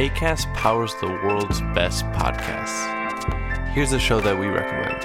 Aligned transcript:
ACAST 0.00 0.54
powers 0.54 0.94
the 1.02 1.08
world's 1.08 1.60
best 1.74 2.06
podcasts. 2.12 3.68
Here's 3.74 3.92
a 3.92 3.98
show 3.98 4.18
that 4.18 4.38
we 4.38 4.46
recommend. 4.46 5.04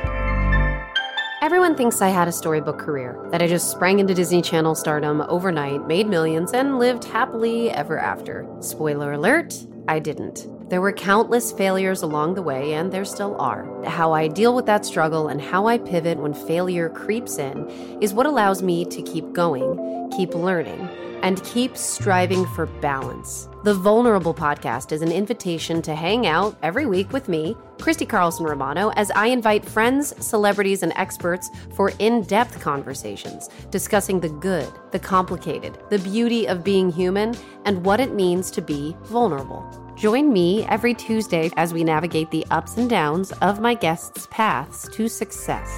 Everyone 1.41 1.75
thinks 1.75 2.01
I 2.01 2.07
had 2.07 2.29
a 2.29 2.31
storybook 2.31 2.79
career, 2.79 3.19
that 3.29 3.41
I 3.41 3.47
just 3.47 3.69
sprang 3.69 3.99
into 3.99 4.13
Disney 4.13 4.41
Channel 4.41 4.73
stardom 4.73 5.19
overnight, 5.27 5.85
made 5.85 6.07
millions, 6.07 6.53
and 6.53 6.79
lived 6.79 7.03
happily 7.03 7.71
ever 7.71 7.99
after. 7.99 8.47
Spoiler 8.61 9.11
alert, 9.11 9.53
I 9.89 9.99
didn't. 9.99 10.47
There 10.67 10.81
were 10.81 10.94
countless 10.94 11.52
failures 11.52 12.02
along 12.02 12.33
the 12.33 12.41
way, 12.41 12.73
and 12.73 12.91
there 12.91 13.05
still 13.05 13.39
are. 13.39 13.85
How 13.85 14.13
I 14.13 14.27
deal 14.27 14.55
with 14.55 14.66
that 14.66 14.83
struggle 14.83 15.27
and 15.27 15.39
how 15.39 15.67
I 15.67 15.77
pivot 15.77 16.17
when 16.17 16.33
failure 16.33 16.89
creeps 16.89 17.38
in 17.38 17.69
is 18.02 18.16
what 18.16 18.25
allows 18.25 18.63
me 18.63 18.83
to 18.85 19.02
keep 19.03 19.31
going, 19.31 20.09
keep 20.17 20.33
learning, 20.33 20.89
and 21.22 21.44
keep 21.44 21.77
striving 21.77 22.47
for 22.47 22.66
balance. 22.66 23.47
The 23.63 23.75
Vulnerable 23.75 24.33
Podcast 24.33 24.91
is 24.91 25.03
an 25.03 25.11
invitation 25.11 25.83
to 25.83 25.94
hang 25.94 26.25
out 26.25 26.57
every 26.63 26.88
week 26.88 27.13
with 27.13 27.29
me, 27.29 27.55
Christy 27.79 28.07
Carlson 28.07 28.47
Romano, 28.47 28.89
as 28.95 29.11
I 29.11 29.27
invite 29.27 29.63
friends, 29.63 30.16
celebrities, 30.25 30.81
and 30.81 30.94
experts 30.95 31.47
for 31.75 31.91
in 32.00 32.23
depth 32.23 32.59
conversations 32.59 33.50
discussing 33.69 34.19
the 34.19 34.29
good, 34.29 34.72
the 34.91 35.00
complicated, 35.00 35.78
the 35.91 36.00
beauty 36.00 36.47
of 36.47 36.63
being 36.63 36.91
human, 36.91 37.35
and 37.66 37.85
what 37.85 38.00
it 38.00 38.16
means 38.16 38.50
to 38.50 38.63
be 38.63 38.95
vulnerable. 39.03 39.84
Join 39.95 40.33
me 40.33 40.66
every 40.66 40.94
Tuesday 40.94 41.50
as 41.56 41.73
we 41.73 41.83
navigate 41.83 42.29
the 42.29 42.45
ups 42.51 42.78
and 42.78 42.89
downs 42.89 43.31
of 43.41 43.61
my 43.61 43.73
guests' 43.73 44.28
paths 44.29 44.89
to 44.89 45.07
success. 45.07 45.69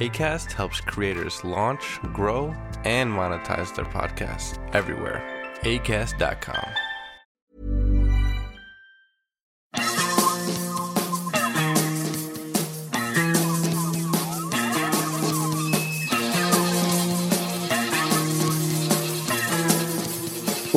ACAST 0.00 0.52
helps 0.52 0.80
creators 0.80 1.44
launch, 1.44 2.00
grow, 2.14 2.54
and 2.84 3.10
monetize 3.12 3.74
their 3.76 3.84
podcasts 3.84 4.58
everywhere. 4.74 5.22
ACAST.com. 5.62 6.83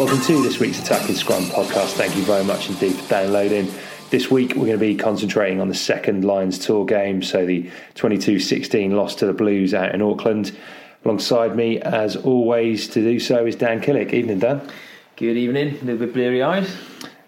Welcome 0.08 0.26
to 0.26 0.42
this 0.42 0.58
week's 0.58 0.80
Attacking 0.80 1.16
Scrum 1.16 1.44
podcast. 1.48 1.92
Thank 1.96 2.16
you 2.16 2.22
very 2.24 2.46
much 2.46 2.70
indeed 2.70 2.96
for 2.96 3.10
downloading. 3.10 3.70
This 4.10 4.32
week 4.32 4.52
we're 4.52 4.68
going 4.68 4.72
to 4.72 4.78
be 4.78 4.96
concentrating 4.96 5.60
on 5.60 5.68
the 5.68 5.76
second 5.76 6.24
Lions 6.24 6.58
Tour 6.58 6.86
game, 6.86 7.22
so 7.22 7.46
the 7.46 7.70
22 7.96 8.40
16 8.40 8.96
loss 8.96 9.16
to 9.16 9.26
the 9.26 9.34
Blues 9.34 9.74
out 9.74 9.94
in 9.94 10.02
Auckland. 10.02 10.58
Alongside 11.04 11.58
me, 11.58 11.82
as 11.82 12.16
always, 12.16 12.88
to 12.88 13.02
do 13.02 13.20
so 13.20 13.46
is 13.46 13.58
Dan 13.58 13.82
Killick. 13.82 14.14
Evening, 14.14 14.40
Dan. 14.40 14.72
Good 15.18 15.36
evening. 15.36 15.76
A 15.76 15.84
little 15.84 15.98
bit 15.98 16.14
bleary 16.14 16.42
eyed. 16.42 16.70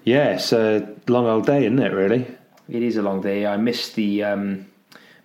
Yeah, 0.05 0.35
it's 0.35 0.53
a 0.53 0.87
long 1.09 1.25
old 1.25 1.47
day, 1.47 1.65
isn't 1.65 1.79
it, 1.79 1.91
really? 1.91 2.25
It 2.69 2.81
is 2.81 2.95
a 2.95 3.01
long 3.01 3.19
day. 3.19 3.45
I 3.45 3.57
missed 3.57 3.95
the 3.95 4.23
um, 4.23 4.67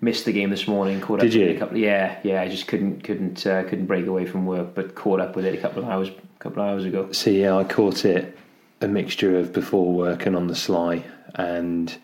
missed 0.00 0.24
the 0.24 0.32
game 0.32 0.50
this 0.50 0.66
morning. 0.66 1.00
Caught 1.00 1.20
Did 1.20 1.30
up 1.30 1.34
you? 1.34 1.40
With 1.42 1.50
it 1.50 1.56
a 1.56 1.58
couple, 1.60 1.78
yeah, 1.78 2.18
yeah. 2.24 2.42
I 2.42 2.48
just 2.48 2.66
couldn't 2.66 3.04
couldn't 3.04 3.46
uh, 3.46 3.62
couldn't 3.62 3.86
break 3.86 4.08
away 4.08 4.26
from 4.26 4.44
work, 4.44 4.74
but 4.74 4.96
caught 4.96 5.20
up 5.20 5.36
with 5.36 5.44
it 5.44 5.54
a 5.54 5.58
couple 5.58 5.84
of 5.84 5.88
hours 5.88 6.10
couple 6.44 6.62
of 6.62 6.68
hours 6.68 6.84
ago. 6.84 7.10
So, 7.12 7.30
yeah, 7.30 7.56
I 7.56 7.64
caught 7.64 8.04
it 8.04 8.38
a 8.80 8.86
mixture 8.86 9.38
of 9.38 9.52
before 9.52 9.92
work 9.92 10.26
and 10.26 10.36
on 10.36 10.46
the 10.46 10.54
sly, 10.54 11.02
and 11.34 11.96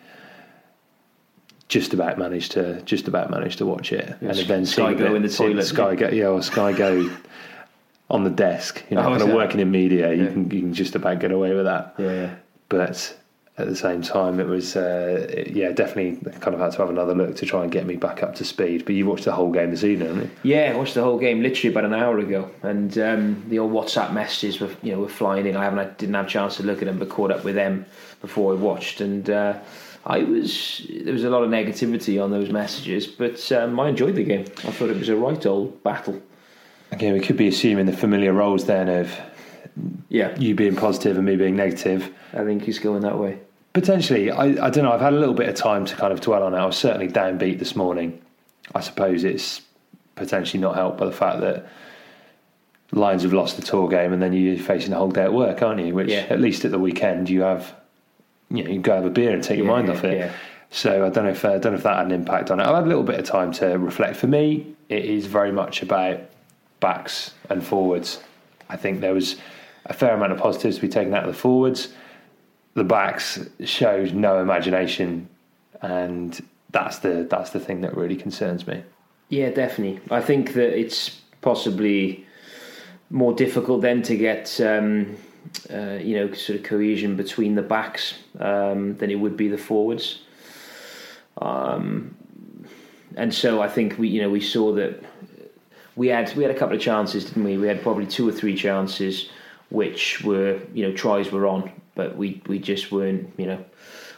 just 1.69 1.93
about 1.93 2.17
managed 2.17 2.51
to 2.53 2.81
just 2.81 3.07
about 3.07 3.29
managed 3.31 3.59
to 3.59 3.65
watch 3.65 3.93
it, 3.93 4.15
and 4.19 4.35
Sky 4.67 4.93
then 4.93 4.97
Go 4.97 5.15
in 5.15 5.21
the 5.21 5.29
toilet. 5.29 5.63
Sky 5.63 5.95
Go, 5.95 6.09
yeah, 6.09 6.25
or 6.27 6.41
Sky 6.41 6.73
Go 6.73 7.09
on 8.09 8.23
the 8.25 8.29
desk. 8.29 8.83
You 8.89 8.95
know, 8.97 9.03
Oh, 9.03 9.17
kind 9.17 9.21
of 9.21 9.29
working 9.29 9.59
in 9.61 9.71
media, 9.71 10.13
you 10.13 10.23
Yeah. 10.23 10.31
can 10.31 10.51
you 10.51 10.59
can 10.61 10.73
just 10.73 10.95
about 10.95 11.19
get 11.19 11.31
away 11.31 11.53
with 11.53 11.65
that. 11.65 11.93
Yeah, 11.97 12.11
yeah. 12.11 12.35
But 12.67 13.15
at 13.57 13.67
the 13.67 13.75
same 13.75 14.01
time, 14.01 14.39
it 14.39 14.47
was 14.47 14.75
uh, 14.75 15.27
it- 15.29 15.51
yeah, 15.51 15.71
definitely 15.71 16.17
kind 16.39 16.53
of 16.55 16.59
had 16.61 16.71
to 16.71 16.77
have 16.79 16.89
another 16.89 17.13
look 17.13 17.35
to 17.35 17.45
try 17.45 17.63
and 17.63 17.71
get 17.71 17.85
me 17.85 17.95
back 17.95 18.23
up 18.23 18.33
to 18.35 18.45
speed. 18.45 18.85
But 18.85 18.95
you 18.95 19.05
watched 19.05 19.25
the 19.25 19.33
whole 19.33 19.51
game 19.51 19.71
this 19.71 19.83
evening, 19.83 20.07
haven't 20.07 20.23
you? 20.43 20.51
Yeah, 20.55 20.71
I 20.73 20.77
watched 20.77 20.95
the 20.95 21.03
whole 21.03 21.19
game 21.19 21.41
literally 21.41 21.71
about 21.71 21.85
an 21.85 21.93
hour 21.93 22.17
ago, 22.19 22.49
and 22.63 22.97
um, 22.97 23.43
the 23.49 23.59
old 23.59 23.71
WhatsApp 23.73 24.13
messages 24.13 24.59
were 24.59 24.69
you 24.81 24.93
know 24.93 24.99
were 25.01 25.09
flying 25.09 25.45
in. 25.45 25.55
I 25.57 25.63
haven't 25.65 25.79
I 25.79 25.85
didn't 25.85 26.15
have 26.15 26.27
a 26.27 26.29
chance 26.29 26.57
to 26.57 26.63
look 26.63 26.79
at 26.81 26.85
them, 26.85 26.97
but 26.97 27.09
caught 27.09 27.31
up 27.31 27.43
with 27.43 27.55
them 27.55 27.85
before 28.21 28.53
I 28.53 28.55
watched, 28.55 29.01
and 29.01 29.29
uh, 29.29 29.59
I 30.05 30.19
was 30.23 30.87
there 31.03 31.13
was 31.13 31.25
a 31.25 31.29
lot 31.29 31.43
of 31.43 31.49
negativity 31.49 32.23
on 32.23 32.31
those 32.31 32.49
messages, 32.49 33.05
but 33.05 33.51
um, 33.51 33.79
I 33.79 33.89
enjoyed 33.89 34.15
the 34.15 34.23
game. 34.23 34.45
I 34.65 34.71
thought 34.71 34.89
it 34.89 34.97
was 34.97 35.09
a 35.09 35.15
right 35.15 35.45
old 35.45 35.83
battle. 35.83 36.19
Again, 36.93 37.13
we 37.13 37.19
could 37.21 37.37
be 37.37 37.47
assuming 37.47 37.85
the 37.85 37.93
familiar 37.95 38.33
roles 38.33 38.65
then 38.65 38.89
of 38.89 39.11
Yeah, 40.09 40.37
you 40.37 40.55
being 40.55 40.75
positive 40.75 41.17
and 41.17 41.25
me 41.25 41.35
being 41.35 41.55
negative. 41.55 42.11
I 42.33 42.43
think 42.43 42.63
he's 42.63 42.79
going 42.79 43.01
that 43.01 43.17
way. 43.17 43.39
Potentially, 43.73 44.29
I, 44.31 44.43
I 44.65 44.69
don't 44.69 44.83
know. 44.83 44.91
I've 44.91 44.99
had 45.01 45.13
a 45.13 45.17
little 45.19 45.33
bit 45.33 45.47
of 45.47 45.55
time 45.55 45.85
to 45.85 45.95
kind 45.95 46.11
of 46.11 46.19
dwell 46.21 46.43
on 46.43 46.53
it. 46.53 46.57
I 46.57 46.65
was 46.65 46.77
certainly 46.77 47.07
downbeat 47.07 47.59
this 47.59 47.75
morning. 47.75 48.21
I 48.75 48.81
suppose 48.81 49.23
it's 49.23 49.61
potentially 50.15 50.59
not 50.61 50.75
helped 50.75 50.97
by 50.97 51.05
the 51.05 51.11
fact 51.13 51.39
that 51.41 51.65
Lions 52.91 53.23
have 53.23 53.31
lost 53.31 53.55
the 53.55 53.61
tour 53.61 53.87
game, 53.87 54.11
and 54.11 54.21
then 54.21 54.33
you're 54.33 54.57
facing 54.57 54.91
a 54.91 54.97
whole 54.97 55.09
day 55.11 55.23
at 55.23 55.33
work, 55.33 55.61
aren't 55.61 55.79
you? 55.85 55.93
Which 55.95 56.09
Yeah. 56.09 56.25
at 56.29 56.41
least 56.41 56.65
at 56.65 56.71
the 56.71 56.79
weekend 56.79 57.29
you 57.29 57.41
have, 57.41 57.73
you 58.49 58.63
know, 58.65 58.69
you 58.69 58.79
go 58.81 58.95
have 58.95 59.05
a 59.05 59.09
beer 59.09 59.31
and 59.31 59.41
take 59.41 59.57
your 59.57 59.67
mind 59.67 59.87
yeah, 59.87 59.93
off 59.93 60.03
it. 60.03 60.17
yeah. 60.17 60.31
So 60.71 61.05
I 61.05 61.09
don't 61.09 61.23
know 61.25 61.31
if 61.31 61.43
uh, 61.45 61.53
I 61.53 61.57
don't 61.57 61.71
know 61.73 61.77
if 61.77 61.83
that 61.83 61.95
had 61.97 62.05
an 62.07 62.11
impact 62.11 62.51
on 62.51 62.59
it. 62.59 62.63
I've 62.63 62.75
had 62.75 62.83
a 62.83 62.87
little 62.87 63.03
bit 63.03 63.19
of 63.19 63.25
time 63.25 63.51
to 63.53 63.77
reflect. 63.77 64.17
For 64.17 64.27
me, 64.27 64.75
it 64.89 65.05
is 65.05 65.25
very 65.27 65.51
much 65.53 65.81
about 65.81 66.19
backs 66.81 67.33
and 67.49 67.63
forwards. 67.65 68.19
I 68.69 68.75
think 68.77 68.99
there 68.99 69.13
was 69.13 69.37
a 69.85 69.93
fair 69.93 70.13
amount 70.13 70.31
of 70.31 70.37
positives 70.37 70.75
to 70.77 70.81
be 70.81 70.89
taken 70.89 71.13
out 71.13 71.23
of 71.23 71.33
the 71.33 71.39
forwards. 71.39 71.93
The 72.73 72.83
backs 72.83 73.39
showed 73.65 74.13
no 74.13 74.41
imagination, 74.41 75.27
and 75.81 76.39
that's 76.69 76.99
the 76.99 77.27
that's 77.29 77.49
the 77.49 77.59
thing 77.59 77.81
that 77.81 77.95
really 77.95 78.15
concerns 78.15 78.65
me. 78.65 78.83
Yeah, 79.29 79.49
definitely. 79.49 79.99
I 80.09 80.21
think 80.21 80.53
that 80.53 80.77
it's 80.77 81.21
possibly 81.41 82.25
more 83.09 83.33
difficult 83.33 83.81
then 83.81 84.01
to 84.03 84.15
get 84.15 84.61
um, 84.61 85.17
uh, 85.73 85.97
you 86.01 86.15
know 86.15 86.33
sort 86.33 86.59
of 86.59 86.63
cohesion 86.63 87.15
between 87.15 87.55
the 87.55 87.61
backs 87.61 88.15
um, 88.39 88.95
than 88.97 89.11
it 89.11 89.15
would 89.15 89.35
be 89.35 89.47
the 89.47 89.57
forwards. 89.57 90.21
Um, 91.37 92.15
and 93.17 93.33
so 93.33 93.61
I 93.61 93.67
think 93.67 93.97
we 93.97 94.07
you 94.07 94.21
know 94.21 94.29
we 94.29 94.41
saw 94.41 94.71
that 94.73 95.03
we 95.97 96.07
had 96.07 96.33
we 96.35 96.43
had 96.43 96.55
a 96.55 96.57
couple 96.57 96.75
of 96.75 96.81
chances, 96.81 97.25
didn't 97.25 97.43
we? 97.43 97.57
We 97.57 97.67
had 97.67 97.81
probably 97.81 98.05
two 98.05 98.29
or 98.29 98.31
three 98.31 98.55
chances 98.55 99.29
which 99.71 100.23
were 100.23 100.59
you 100.73 100.87
know 100.87 100.93
tries 100.93 101.31
were 101.31 101.47
on, 101.47 101.71
but 101.95 102.15
we 102.15 102.41
we 102.47 102.59
just 102.59 102.91
weren't 102.91 103.31
you 103.37 103.47
know 103.47 103.65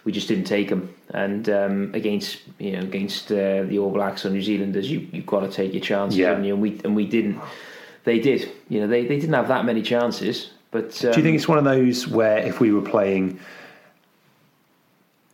we 0.04 0.12
just 0.12 0.28
didn't 0.28 0.46
take 0.46 0.70
them. 0.70 0.94
And 1.14 1.48
um, 1.50 1.92
against 1.94 2.42
you 2.60 2.74
know 2.74 2.82
against 2.82 3.32
uh, 3.32 3.64
the 3.64 3.80
All 3.80 3.92
Blacks 3.92 4.26
or 4.26 4.30
New 4.32 4.42
Zealanders, 4.42 4.92
you 4.92 5.08
you've 5.12 5.26
got 5.26 5.42
to 5.42 5.50
take 5.50 5.74
your 5.74 5.82
chances, 5.82 6.18
Yeah. 6.18 6.30
haven't 6.30 6.44
you? 6.44 6.54
And 6.54 6.62
we 6.62 6.82
and 6.84 6.96
we 6.96 7.06
didn't. 7.06 7.40
They 8.04 8.20
did. 8.20 8.52
You 8.68 8.82
know 8.82 8.88
they, 8.88 9.06
they 9.06 9.20
didn't 9.20 9.36
have 9.36 9.48
that 9.48 9.64
many 9.64 9.82
chances. 9.82 10.52
But 10.72 11.06
um, 11.06 11.12
Do 11.12 11.20
you 11.20 11.24
think 11.24 11.36
it's 11.38 11.48
one 11.48 11.60
of 11.60 11.64
those 11.64 12.08
where 12.08 12.40
if 12.40 12.60
we 12.60 12.72
were 12.72 12.82
playing, 12.82 13.40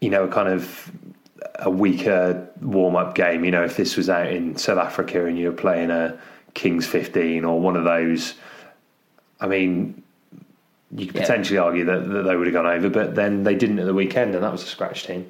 you 0.01 0.10
know, 0.10 0.25
a 0.25 0.27
kind 0.27 0.50
of 0.50 0.92
a 1.60 1.69
weaker 1.69 2.50
warm 2.62 2.98
up 2.98 3.16
game, 3.16 3.45
you 3.45 3.51
know, 3.51 3.63
if 3.63 3.77
this 3.77 3.95
was 3.95 4.10
out 4.10 4.27
in 4.27 4.57
South 4.57 4.77
Africa 4.77 5.25
and 5.25 5.38
you 5.38 5.48
were 5.50 5.56
playing 5.56 5.92
a 5.92 6.19
Kings 6.56 6.86
15 6.86 7.45
or 7.45 7.60
one 7.62 7.77
of 7.77 7.86
those, 7.86 8.33
I 9.39 9.48
mean, 9.48 10.04
you 10.95 11.06
could 11.07 11.15
Yeah. 11.15 11.21
potentially 11.21 11.57
argue 11.59 11.86
that, 11.86 12.09
that 12.09 12.24
they 12.24 12.36
would 12.36 12.47
have 12.47 12.53
gone 12.53 12.65
over, 12.65 12.89
but 12.89 13.15
then 13.15 13.44
they 13.44 13.56
didn't 13.56 13.80
at 13.80 13.86
the 13.86 13.94
weekend 13.94 14.33
and 14.36 14.44
that 14.44 14.51
was 14.51 14.63
a 14.63 14.68
scratch 14.68 15.06
team. 15.06 15.25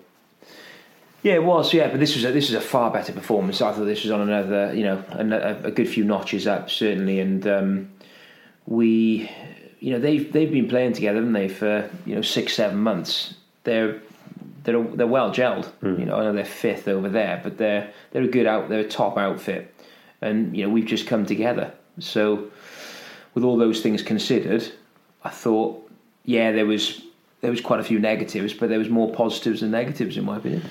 Yeah, 1.21 1.33
it 1.33 1.43
was. 1.43 1.73
Yeah, 1.73 1.89
but 1.89 1.99
this 1.99 2.15
was 2.15 2.23
a, 2.23 2.31
this 2.31 2.49
was 2.49 2.55
a 2.55 2.61
far 2.65 2.91
better 2.91 3.11
performance. 3.11 3.61
I 3.61 3.73
thought 3.73 3.83
this 3.83 4.03
was 4.03 4.11
on 4.11 4.21
another, 4.21 4.73
you 4.73 4.83
know, 4.83 5.03
a, 5.11 5.67
a 5.67 5.71
good 5.71 5.89
few 5.89 6.05
notches 6.05 6.47
up 6.47 6.69
certainly, 6.69 7.19
and 7.19 7.45
um, 7.45 7.89
we, 8.65 9.29
you 9.81 9.91
know, 9.91 9.99
they've 9.99 10.31
they've 10.31 10.51
been 10.51 10.69
playing 10.69 10.93
together, 10.93 11.17
haven't 11.17 11.33
they, 11.33 11.49
for 11.49 11.89
you 12.05 12.15
know 12.15 12.21
six 12.21 12.53
seven 12.53 12.77
months. 12.77 13.33
They're 13.65 13.99
they're 14.63 14.81
they're 14.81 15.07
well 15.07 15.29
gelled. 15.31 15.69
You 15.81 16.05
know, 16.05 16.15
I 16.15 16.23
know 16.23 16.31
they're 16.31 16.45
fifth 16.45 16.87
over 16.87 17.09
there, 17.09 17.41
but 17.43 17.57
they're 17.57 17.91
they're 18.11 18.23
a 18.23 18.27
good 18.27 18.45
out. 18.47 18.69
They're 18.69 18.79
a 18.79 18.87
top 18.87 19.17
outfit, 19.17 19.73
and 20.21 20.55
you 20.55 20.63
know 20.63 20.69
we've 20.69 20.85
just 20.85 21.05
come 21.05 21.25
together. 21.25 21.73
So, 21.99 22.49
with 23.33 23.43
all 23.43 23.57
those 23.57 23.81
things 23.81 24.01
considered, 24.01 24.71
I 25.23 25.29
thought, 25.29 25.89
yeah, 26.25 26.51
there 26.51 26.65
was 26.65 27.01
there 27.41 27.51
was 27.51 27.61
quite 27.61 27.79
a 27.79 27.83
few 27.83 27.99
negatives, 27.99 28.53
but 28.53 28.69
there 28.69 28.79
was 28.79 28.89
more 28.89 29.11
positives 29.13 29.61
than 29.61 29.71
negatives 29.71 30.17
in 30.17 30.25
my 30.25 30.37
opinion. 30.37 30.63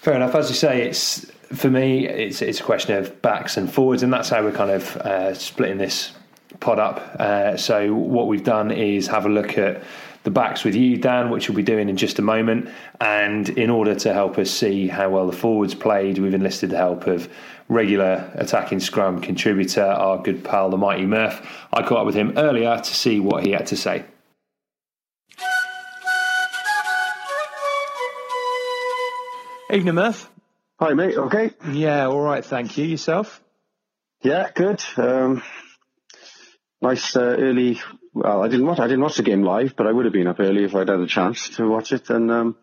Fair 0.00 0.14
enough. 0.14 0.34
As 0.34 0.48
you 0.48 0.56
say, 0.56 0.82
it's 0.82 1.30
for 1.54 1.70
me, 1.70 2.06
it's 2.06 2.42
it's 2.42 2.60
a 2.60 2.64
question 2.64 2.96
of 2.96 3.22
backs 3.22 3.56
and 3.56 3.72
forwards, 3.72 4.02
and 4.02 4.12
that's 4.12 4.28
how 4.28 4.42
we're 4.42 4.52
kind 4.52 4.70
of 4.70 4.96
uh, 4.96 5.34
splitting 5.34 5.78
this 5.78 6.12
pod 6.60 6.78
up. 6.78 7.16
Uh, 7.18 7.56
so 7.56 7.94
what 7.94 8.26
we've 8.26 8.44
done 8.44 8.70
is 8.70 9.06
have 9.08 9.26
a 9.26 9.28
look 9.28 9.58
at 9.58 9.82
the 10.24 10.30
backs 10.30 10.64
with 10.64 10.74
you, 10.74 10.96
Dan, 10.96 11.30
which 11.30 11.48
we'll 11.48 11.56
be 11.56 11.62
doing 11.62 11.88
in 11.88 11.96
just 11.96 12.18
a 12.18 12.22
moment. 12.22 12.68
And 13.00 13.48
in 13.48 13.70
order 13.70 13.94
to 13.96 14.12
help 14.12 14.38
us 14.38 14.50
see 14.50 14.88
how 14.88 15.10
well 15.10 15.26
the 15.26 15.36
forwards 15.36 15.74
played, 15.74 16.18
we've 16.18 16.34
enlisted 16.34 16.70
the 16.70 16.76
help 16.76 17.06
of 17.06 17.28
regular 17.68 18.30
attacking 18.34 18.80
scrum 18.80 19.20
contributor, 19.20 19.84
our 19.84 20.22
good 20.22 20.44
pal, 20.44 20.70
the 20.70 20.76
mighty 20.76 21.06
Murph. 21.06 21.66
I 21.72 21.82
caught 21.82 21.98
up 21.98 22.06
with 22.06 22.14
him 22.14 22.34
earlier 22.36 22.76
to 22.76 22.94
see 22.94 23.20
what 23.20 23.44
he 23.44 23.52
had 23.52 23.66
to 23.68 23.76
say. 23.76 24.04
Evening, 29.72 29.94
Murph. 29.94 30.30
Hi, 30.78 30.92
mate. 30.92 31.16
Okay. 31.16 31.50
Yeah, 31.70 32.06
all 32.06 32.20
right. 32.20 32.44
Thank 32.44 32.76
you. 32.76 32.84
Yourself? 32.84 33.42
Yeah, 34.20 34.50
good. 34.54 34.82
Um, 34.96 35.42
nice 36.82 37.16
uh, 37.16 37.36
early. 37.38 37.80
Well, 38.14 38.42
I 38.42 38.48
didn't 38.48 38.66
watch. 38.66 38.78
I 38.80 38.86
didn't 38.88 39.02
watch 39.02 39.16
the 39.16 39.22
game 39.22 39.42
live, 39.42 39.74
but 39.76 39.86
I 39.86 39.92
would 39.92 40.04
have 40.04 40.12
been 40.12 40.26
up 40.26 40.38
early 40.40 40.64
if 40.64 40.74
I'd 40.74 40.88
had 40.88 41.00
a 41.00 41.06
chance 41.06 41.48
to 41.56 41.68
watch 41.68 41.92
it. 41.92 42.10
And 42.10 42.30
um, 42.30 42.56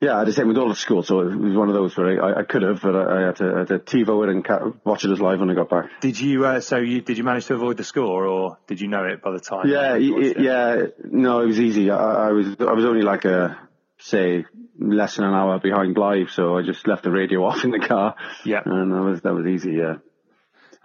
yeah, 0.00 0.16
I 0.16 0.18
had 0.18 0.28
the 0.28 0.32
same 0.34 0.48
with 0.48 0.58
all 0.58 0.70
at 0.70 0.76
school, 0.76 1.02
so 1.02 1.20
it 1.20 1.34
was 1.34 1.56
one 1.56 1.68
of 1.68 1.74
those 1.74 1.96
where 1.96 2.22
I, 2.22 2.40
I 2.40 2.42
could 2.44 2.60
have, 2.62 2.82
but 2.82 2.94
I, 2.94 3.22
I 3.22 3.26
had 3.28 3.36
to, 3.36 3.52
I 3.54 3.58
had 3.60 3.68
to 3.68 3.78
TiVo 3.78 4.24
it 4.24 4.30
and 4.30 4.44
ca- 4.44 4.72
watch 4.84 5.06
it 5.06 5.10
as 5.10 5.20
live 5.20 5.40
when 5.40 5.48
I 5.50 5.54
got 5.54 5.70
back. 5.70 5.86
Did 6.02 6.20
you? 6.20 6.44
Uh, 6.44 6.60
so 6.60 6.76
you 6.76 7.00
did 7.00 7.16
you 7.16 7.24
manage 7.24 7.46
to 7.46 7.54
avoid 7.54 7.78
the 7.78 7.84
score, 7.84 8.26
or 8.26 8.58
did 8.66 8.82
you 8.82 8.88
know 8.88 9.04
it 9.04 9.22
by 9.22 9.30
the 9.32 9.40
time? 9.40 9.66
Yeah, 9.68 9.96
you 9.96 10.12
y- 10.14 10.20
watched 10.20 10.36
y- 10.36 10.42
it? 10.42 10.44
yeah. 10.44 10.86
No, 11.10 11.40
it 11.40 11.46
was 11.46 11.58
easy. 11.58 11.90
I, 11.90 12.28
I 12.28 12.32
was 12.32 12.48
I 12.60 12.72
was 12.72 12.84
only 12.84 13.00
like 13.02 13.24
a 13.24 13.58
say 13.98 14.44
less 14.78 15.16
than 15.16 15.24
an 15.24 15.32
hour 15.32 15.58
behind 15.58 15.96
live, 15.96 16.30
so 16.30 16.58
I 16.58 16.62
just 16.62 16.86
left 16.86 17.02
the 17.02 17.10
radio 17.10 17.42
off 17.46 17.64
in 17.64 17.70
the 17.70 17.78
car. 17.80 18.16
Yeah. 18.44 18.60
and 18.62 18.92
that 18.92 19.00
was 19.00 19.22
that 19.22 19.32
was 19.32 19.46
easy. 19.46 19.72
Yeah. 19.72 19.94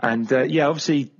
And 0.01 0.31
uh, 0.31 0.43
yeah, 0.43 0.67
obviously, 0.67 1.11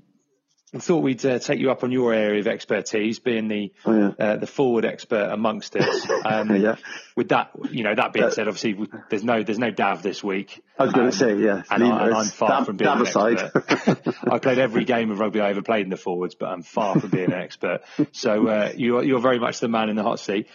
thought 0.80 1.00
we'd 1.04 1.26
uh, 1.26 1.38
take 1.40 1.60
you 1.60 1.70
up 1.70 1.84
on 1.84 1.92
your 1.92 2.14
area 2.14 2.40
of 2.40 2.48
expertise, 2.48 3.20
being 3.20 3.50
the 3.50 3.74
Oh, 3.86 3.94
yeah. 4.18 4.26
uh, 4.26 4.38
the 4.38 4.48
forward 4.48 4.86
expert 4.86 5.30
amongst 5.32 5.76
us. 5.76 6.08
Um, 6.26 6.56
Yeah. 6.56 6.76
With 7.16 7.30
that, 7.30 7.52
you 7.72 7.84
know, 7.84 7.94
that 7.94 8.14
being 8.14 8.32
said, 8.32 8.48
obviously, 8.48 8.88
there's 9.10 9.24
no 9.24 9.44
there's 9.44 9.60
no 9.60 9.70
Dav 9.72 10.02
this 10.02 10.24
week. 10.24 10.64
I 10.80 10.84
was 10.86 10.94
going 10.94 11.06
Um, 11.08 11.12
to 11.12 11.18
say, 11.18 11.36
yeah. 11.36 11.64
and, 11.70 11.84
I, 11.84 12.10
I'm 12.20 12.26
far 12.28 12.50
Dab- 12.50 12.66
from 12.68 12.78
being 12.78 12.90
dab 12.90 13.02
an 13.16 13.38
expert. 13.38 14.16
I 14.32 14.40
played 14.40 14.60
every 14.60 14.86
game 14.86 15.12
of 15.12 15.20
rugby 15.20 15.42
I 15.42 15.50
ever 15.50 15.62
played 15.62 15.84
in 15.84 15.90
the 15.90 15.98
forwards, 15.98 16.36
but 16.36 16.48
I'm 16.48 16.62
far 16.64 16.98
from 17.00 17.10
being 17.10 17.34
an 17.34 17.40
expert. 17.42 17.82
So 18.14 18.48
uh, 18.48 18.72
you're 18.76 19.04
you're 19.04 19.20
very 19.20 19.40
much 19.40 19.60
the 19.60 19.68
man 19.68 19.90
in 19.90 19.98
the 19.98 20.04
hot 20.04 20.20
seat. 20.22 20.48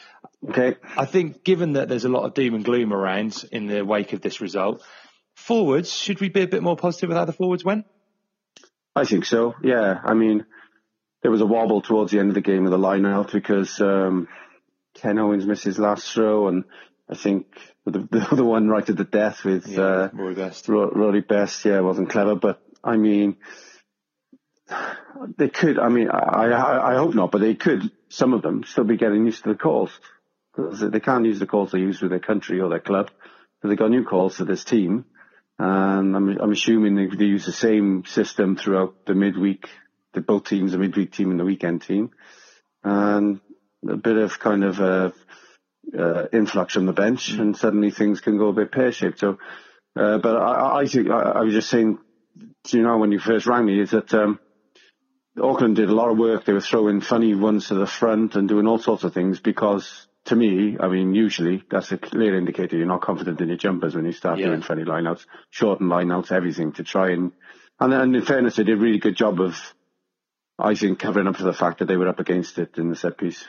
okay. 0.48 0.76
I 0.96 1.04
think, 1.04 1.44
given 1.44 1.74
that 1.74 1.88
there's 1.90 2.06
a 2.06 2.08
lot 2.08 2.24
of 2.24 2.32
doom 2.32 2.54
and 2.54 2.64
gloom 2.64 2.92
around 2.94 3.44
in 3.52 3.66
the 3.66 3.84
wake 3.84 4.14
of 4.14 4.22
this 4.22 4.40
result, 4.40 4.82
forwards 5.34 5.92
should 5.92 6.20
we 6.20 6.28
be 6.30 6.42
a 6.42 6.48
bit 6.48 6.62
more 6.62 6.76
positive 6.76 7.08
with 7.10 7.18
how 7.18 7.24
the 7.26 7.32
forwards 7.34 7.64
went? 7.64 7.84
I 8.96 9.04
think 9.04 9.26
so. 9.26 9.54
Yeah, 9.62 10.00
I 10.02 10.14
mean, 10.14 10.46
there 11.22 11.30
was 11.30 11.42
a 11.42 11.46
wobble 11.46 11.82
towards 11.82 12.12
the 12.12 12.18
end 12.18 12.30
of 12.30 12.34
the 12.34 12.40
game 12.40 12.62
with 12.62 12.72
the 12.72 12.78
line 12.78 13.04
out 13.04 13.30
because 13.30 13.78
um, 13.80 14.26
Ken 14.94 15.18
Owens 15.18 15.46
missed 15.46 15.64
his 15.64 15.78
last 15.78 16.10
throw, 16.12 16.48
and 16.48 16.64
I 17.10 17.14
think 17.14 17.46
the, 17.84 18.08
the 18.10 18.26
other 18.32 18.44
one 18.44 18.68
right 18.68 18.88
at 18.88 18.96
the 18.96 19.04
death 19.04 19.44
with 19.44 19.78
uh, 19.78 20.08
Rory 20.14 20.34
Best. 20.34 20.68
Ro- 20.68 20.90
Rory 20.90 21.20
Best. 21.20 21.64
Yeah, 21.64 21.80
wasn't 21.80 22.08
clever, 22.08 22.36
but 22.36 22.62
I 22.82 22.96
mean, 22.96 23.36
they 25.36 25.50
could. 25.50 25.78
I 25.78 25.88
mean, 25.90 26.08
I, 26.08 26.46
I 26.46 26.92
I 26.92 26.96
hope 26.96 27.14
not, 27.14 27.30
but 27.30 27.42
they 27.42 27.54
could. 27.54 27.90
Some 28.08 28.32
of 28.32 28.40
them 28.40 28.64
still 28.64 28.84
be 28.84 28.96
getting 28.96 29.26
used 29.26 29.42
to 29.44 29.50
the 29.50 29.58
calls 29.58 29.90
because 30.54 30.80
they 30.80 31.00
can't 31.00 31.26
use 31.26 31.38
the 31.38 31.46
calls 31.46 31.72
they 31.72 31.80
use 31.80 32.00
with 32.00 32.10
their 32.10 32.20
country 32.20 32.60
or 32.60 32.70
their 32.70 32.80
club. 32.80 33.10
So 33.60 33.68
they 33.68 33.76
got 33.76 33.90
new 33.90 34.04
calls 34.04 34.36
for 34.36 34.44
this 34.44 34.64
team. 34.64 35.04
And 35.58 36.14
I'm, 36.14 36.28
I'm 36.38 36.52
assuming 36.52 36.94
they, 36.94 37.06
they 37.06 37.24
use 37.24 37.46
the 37.46 37.52
same 37.52 38.04
system 38.04 38.56
throughout 38.56 39.06
the 39.06 39.14
midweek, 39.14 39.68
the 40.12 40.20
both 40.20 40.44
teams, 40.44 40.72
the 40.72 40.78
midweek 40.78 41.12
team 41.12 41.30
and 41.30 41.40
the 41.40 41.44
weekend 41.44 41.82
team. 41.82 42.10
And 42.84 43.40
a 43.88 43.96
bit 43.96 44.16
of 44.16 44.38
kind 44.38 44.64
of 44.64 44.80
uh, 44.80 45.10
uh, 45.98 46.26
influx 46.32 46.76
on 46.76 46.86
the 46.86 46.92
bench, 46.92 47.30
and 47.30 47.56
suddenly 47.56 47.90
things 47.90 48.20
can 48.20 48.38
go 48.38 48.48
a 48.48 48.52
bit 48.52 48.72
pear 48.72 48.92
shaped. 48.92 49.20
So, 49.20 49.38
uh, 49.94 50.18
but 50.18 50.36
I, 50.36 50.80
I 50.80 50.86
think 50.86 51.08
I, 51.10 51.20
I 51.20 51.40
was 51.40 51.54
just 51.54 51.70
saying, 51.70 51.98
you 52.68 52.82
know, 52.82 52.98
when 52.98 53.12
you 53.12 53.18
first 53.18 53.46
rang 53.46 53.64
me, 53.64 53.80
is 53.80 53.90
that 53.90 54.12
um, 54.14 54.38
Auckland 55.40 55.76
did 55.76 55.88
a 55.88 55.94
lot 55.94 56.10
of 56.10 56.18
work. 56.18 56.44
They 56.44 56.52
were 56.52 56.60
throwing 56.60 57.00
funny 57.00 57.34
ones 57.34 57.68
to 57.68 57.74
the 57.74 57.86
front 57.86 58.36
and 58.36 58.48
doing 58.48 58.66
all 58.66 58.78
sorts 58.78 59.04
of 59.04 59.14
things 59.14 59.40
because, 59.40 60.06
to 60.26 60.36
me, 60.36 60.76
I 60.78 60.88
mean, 60.88 61.14
usually 61.14 61.62
that's 61.70 61.92
a 61.92 61.98
clear 61.98 62.36
indicator 62.36 62.76
you're 62.76 62.86
not 62.86 63.00
confident 63.02 63.40
in 63.40 63.48
your 63.48 63.56
jumpers 63.56 63.94
when 63.94 64.04
you 64.04 64.12
start 64.12 64.38
Yeah. 64.38 64.46
doing 64.46 64.62
funny 64.62 64.84
lineouts, 64.84 65.24
shorten 65.50 65.88
lineouts, 65.88 66.32
everything 66.32 66.72
to 66.74 66.84
try 66.84 67.10
and, 67.10 67.32
and, 67.80 67.92
and 67.92 68.14
in 68.16 68.22
fairness, 68.22 68.56
they 68.56 68.64
did 68.64 68.78
a 68.78 68.80
really 68.80 68.98
good 68.98 69.16
job 69.16 69.40
of, 69.40 69.56
I 70.58 70.74
think, 70.74 70.98
covering 70.98 71.26
up 71.26 71.36
for 71.36 71.44
the 71.44 71.52
fact 71.52 71.78
that 71.78 71.86
they 71.86 71.96
were 71.96 72.08
up 72.08 72.20
against 72.20 72.58
it 72.58 72.76
in 72.78 72.88
the 72.90 72.96
set 72.96 73.18
piece. 73.18 73.44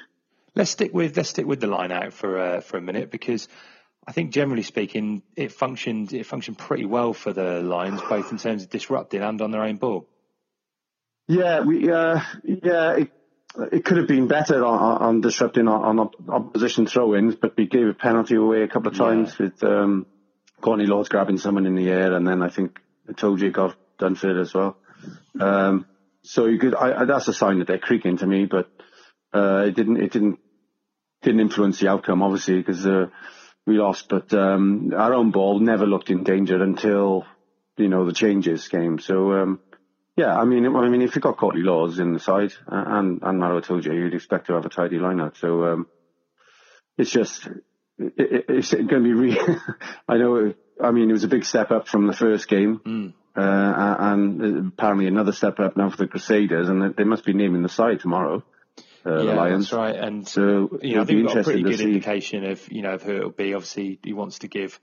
Let's 0.55 0.72
stick 0.72 0.93
with 0.93 1.15
let's 1.17 1.29
stick 1.29 1.46
with 1.46 1.62
the 1.62 1.67
lineout 1.67 2.13
for 2.13 2.39
uh, 2.39 2.62
for 2.62 2.77
a 2.77 2.81
minute 2.81 3.12
because 3.12 3.48
I 4.07 4.12
think 4.12 4.31
generally 4.31 4.63
speaking 4.63 5.22
it 5.36 5.51
functioned 5.51 6.13
it 6.13 6.25
functioned 6.25 6.57
pretty 6.57 6.86
well 6.86 7.13
for 7.13 7.31
the 7.31 7.62
Lions 7.62 8.01
both 8.10 8.31
in 8.31 8.39
terms 8.39 8.63
of 8.63 8.69
disrupting 8.72 9.22
and 9.22 9.39
on 9.41 9.51
their 9.51 9.62
own 9.62 9.75
ball. 9.77 10.07
Yeah, 11.27 11.60
we 11.60 11.91
uh, 11.91 12.22
yeah, 12.43 12.93
it, 12.93 13.12
it 13.72 13.86
could 13.86 13.98
have 13.98 14.08
been 14.08 14.28
better 14.28 14.64
on, 14.66 15.02
on 15.02 15.22
disrupting 15.22 15.68
on, 15.68 16.00
on 16.00 16.10
opposition 16.30 16.86
throw-ins, 16.86 17.36
but 17.36 17.58
we 17.58 17.68
gave 17.68 17.88
a 17.88 17.94
penalty 17.94 18.36
away 18.36 18.62
a 18.62 18.68
couple 18.68 18.92
of 18.92 18.98
times 18.98 19.38
with 19.38 19.64
um, 19.64 20.06
Courtney 20.62 20.86
Lawes 20.86 21.10
grabbing 21.10 21.38
someone 21.38 21.66
in 21.66 21.76
the 21.76 21.90
air, 21.90 22.14
and 22.14 22.28
then 22.28 22.42
I 22.42 22.50
think 22.50 22.80
Itoje 23.10 23.52
got 23.52 23.76
done 23.98 24.16
for 24.16 24.30
it 24.30 24.40
as 24.40 24.54
well. 24.54 24.78
Um, 25.40 25.86
so 26.24 26.46
you 26.46 26.60
could, 26.60 26.76
I, 26.76 27.02
I, 27.02 27.06
that's 27.06 27.28
a 27.28 27.34
sign 27.34 27.60
that 27.60 27.68
they're 27.68 27.80
creaking 27.80 28.18
to 28.18 28.28
me, 28.28 28.46
but 28.46 28.70
uh, 29.34 29.66
it 29.68 29.76
didn't, 29.76 29.98
it 29.98 30.12
didn't, 30.12 30.40
didn't 31.24 31.42
influence 31.42 31.80
the 31.80 31.90
outcome 31.90 32.22
obviously 32.22 32.58
because 32.58 32.86
uh, 32.86 33.08
we 33.66 33.78
lost. 33.78 34.08
But 34.08 34.34
um, 34.34 34.94
our 34.96 35.14
own 35.14 35.32
ball 35.32 35.60
never 35.60 35.86
looked 35.86 36.10
in 36.10 36.24
danger 36.24 36.62
until 36.62 37.26
you 37.78 37.88
know 37.88 38.06
the 38.06 38.14
changes 38.14 38.68
came. 38.68 39.00
So. 39.00 39.34
Um, 39.34 39.60
yeah, 40.17 40.36
I 40.36 40.45
mean, 40.45 40.65
I 40.65 40.89
mean, 40.89 41.03
if 41.03 41.15
you've 41.15 41.21
got 41.21 41.38
Courtney 41.38 41.62
Lawes 41.62 42.00
in 42.00 42.12
the 42.12 42.19
side 42.19 42.51
uh, 42.69 42.83
and 42.88 43.21
and 43.21 43.39
Maro 43.39 43.62
Itoje, 43.62 43.93
you'd 43.93 44.15
expect 44.15 44.47
to 44.47 44.53
have 44.53 44.65
a 44.65 44.69
tidy 44.69 44.97
lineup. 44.97 45.38
So 45.38 45.63
um, 45.65 45.88
it's 46.97 47.12
just 47.12 47.45
it, 48.00 48.13
it, 48.17 48.45
it's 48.50 48.74
going 48.74 48.88
to 48.88 49.00
be 49.00 49.13
really. 49.13 49.39
I 50.07 50.17
know. 50.17 50.55
I 50.81 50.91
mean, 50.91 51.09
it 51.09 51.13
was 51.13 51.24
a 51.24 51.27
big 51.27 51.45
step 51.45 51.69
up 51.69 51.88
from 51.88 52.07
the 52.07 52.13
first 52.13 52.47
game, 52.47 53.13
uh, 53.36 53.95
and 54.00 54.67
apparently 54.69 55.07
another 55.07 55.31
step 55.31 55.59
up 55.59 55.77
now 55.77 55.91
for 55.91 55.97
the 55.97 56.07
Crusaders, 56.07 56.67
and 56.67 56.95
they 56.95 57.03
must 57.03 57.24
be 57.24 57.33
naming 57.33 57.62
the 57.62 57.69
side 57.69 58.00
tomorrow. 58.00 58.43
Uh, 59.05 59.19
the 59.19 59.25
yeah, 59.25 59.33
Lions. 59.36 59.65
that's 59.65 59.74
right. 59.74 59.95
And 59.95 60.27
So 60.27 60.79
you 60.81 60.95
know, 60.95 61.03
I 61.03 61.05
think 61.05 61.17
we've 61.17 61.27
got 61.27 61.38
a 61.38 61.43
pretty 61.43 61.63
good 61.63 61.77
see. 61.77 61.86
indication 61.86 62.43
of 62.43 62.71
you 62.71 62.81
know 62.81 62.95
of 62.95 63.03
who 63.03 63.15
it'll 63.17 63.29
be. 63.29 63.53
Obviously, 63.53 64.00
he 64.03 64.13
wants 64.13 64.39
to 64.39 64.47
give 64.47 64.79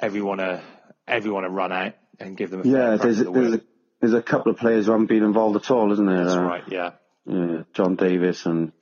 everyone 0.00 0.40
a 0.40 0.60
everyone 1.06 1.44
a 1.44 1.50
run 1.50 1.70
out 1.70 1.94
and 2.18 2.36
give 2.36 2.50
them 2.50 2.62
a 2.62 2.66
Yeah, 2.66 2.96
there's 2.96 3.18
the 3.18 3.30
there's 3.30 3.54
a 3.54 3.60
there's 4.00 4.14
a 4.14 4.22
couple 4.22 4.50
of 4.52 4.58
players 4.58 4.86
who 4.86 4.92
haven't 4.92 5.06
been 5.08 5.22
involved 5.22 5.56
at 5.56 5.70
all, 5.70 5.92
isn't 5.92 6.06
there? 6.06 6.24
That's 6.24 6.36
Uh, 6.36 6.42
right. 6.42 6.64
Yeah. 6.68 6.90
Yeah. 7.26 7.62
John 7.74 7.96
Davis 7.96 8.46
and 8.46 8.72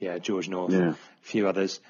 Yeah, 0.00 0.18
George 0.18 0.48
North, 0.48 0.72
Yeah. 0.72 0.90
a 0.90 0.94
few 1.22 1.48
others. 1.48 1.80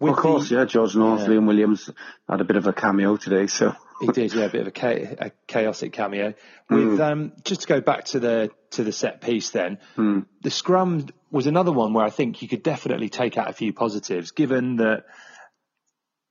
of 0.00 0.16
course, 0.16 0.50
the- 0.50 0.56
yeah, 0.56 0.64
George 0.66 0.94
North, 0.94 1.22
Yeah. 1.22 1.28
Liam 1.28 1.46
Williams 1.46 1.90
had 2.28 2.42
a 2.42 2.44
bit 2.44 2.56
of 2.56 2.66
a 2.66 2.74
cameo 2.74 3.16
today. 3.16 3.46
So 3.46 3.74
He 4.00 4.08
did, 4.08 4.34
yeah, 4.34 4.44
a 4.44 4.50
bit 4.50 4.66
of 4.66 4.84
a, 4.84 5.26
a 5.26 5.30
chaotic 5.46 5.92
cameo. 5.94 6.34
With 6.68 7.00
um, 7.00 7.32
just 7.44 7.62
to 7.62 7.66
go 7.66 7.80
back 7.80 8.04
to 8.06 8.20
the 8.20 8.50
to 8.72 8.84
the 8.84 8.92
set 8.92 9.22
piece, 9.22 9.48
then 9.50 9.78
the 9.96 10.50
scrum 10.50 11.06
was 11.30 11.46
another 11.46 11.72
one 11.72 11.94
where 11.94 12.04
I 12.04 12.10
think 12.10 12.42
you 12.42 12.48
could 12.48 12.62
definitely 12.62 13.08
take 13.08 13.38
out 13.38 13.48
a 13.48 13.52
few 13.54 13.72
positives, 13.72 14.30
given 14.32 14.76
that 14.76 15.04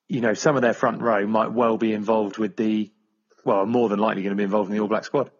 you 0.08 0.22
know 0.22 0.34
some 0.36 0.56
of 0.56 0.62
their 0.62 0.74
front 0.76 1.02
row 1.02 1.26
might 1.26 1.52
well 1.52 1.78
be 1.78 1.94
involved 1.94 2.38
with 2.38 2.56
the 2.56 2.92
well, 3.44 3.66
more 3.66 3.90
than 3.90 4.00
likely 4.00 4.22
going 4.22 4.36
to 4.36 4.38
be 4.38 4.44
involved 4.44 4.70
in 4.70 4.76
the 4.76 4.82
All 4.82 4.88
Black 4.88 5.04
squad. 5.06 5.32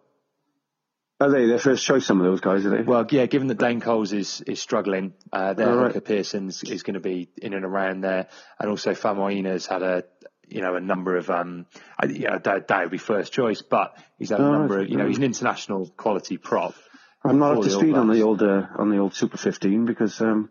Are 1.20 1.30
they 1.30 1.46
their 1.46 1.58
first 1.58 1.84
choice? 1.84 2.06
Some 2.06 2.20
of 2.20 2.26
those 2.26 2.40
guys, 2.40 2.64
are 2.64 2.70
they? 2.70 2.82
Well, 2.82 3.04
yeah, 3.10 3.26
given 3.26 3.48
that 3.48 3.58
Dane 3.58 3.80
Coles 3.80 4.12
is 4.12 4.40
is 4.42 4.60
struggling, 4.60 5.14
uh, 5.32 5.54
their 5.54 5.74
right. 5.74 5.92
hooker 5.92 6.00
Parsons 6.00 6.62
is 6.62 6.84
going 6.84 6.94
to 6.94 7.00
be 7.00 7.28
in 7.42 7.54
and 7.54 7.64
around 7.64 8.02
there, 8.02 8.28
and 8.60 8.70
also 8.70 8.92
Faumuina's 8.92 9.66
had 9.66 9.82
a 9.82 10.04
you 10.46 10.60
know 10.60 10.76
a 10.76 10.80
number 10.80 11.16
of 11.16 11.28
um, 11.28 11.66
I, 11.98 12.06
yeah, 12.06 12.38
that, 12.38 12.68
that 12.68 12.82
would 12.82 12.90
be 12.92 12.98
first 12.98 13.32
choice, 13.32 13.62
but 13.62 13.96
he's 14.16 14.30
had 14.30 14.38
a 14.38 14.44
right. 14.44 14.52
number 14.52 14.80
of 14.80 14.88
you 14.88 14.96
know 14.96 15.08
he's 15.08 15.18
an 15.18 15.24
international 15.24 15.88
quality 15.96 16.36
prop. 16.36 16.74
I'm 17.24 17.40
not 17.40 17.56
up 17.56 17.62
to 17.64 17.70
speed 17.70 17.94
on 17.94 18.08
the 18.08 18.22
old 18.22 18.42
uh, 18.42 18.66
on 18.76 18.90
the 18.90 18.98
old 18.98 19.14
Super 19.14 19.38
15 19.38 19.86
because 19.86 20.20
um, 20.20 20.50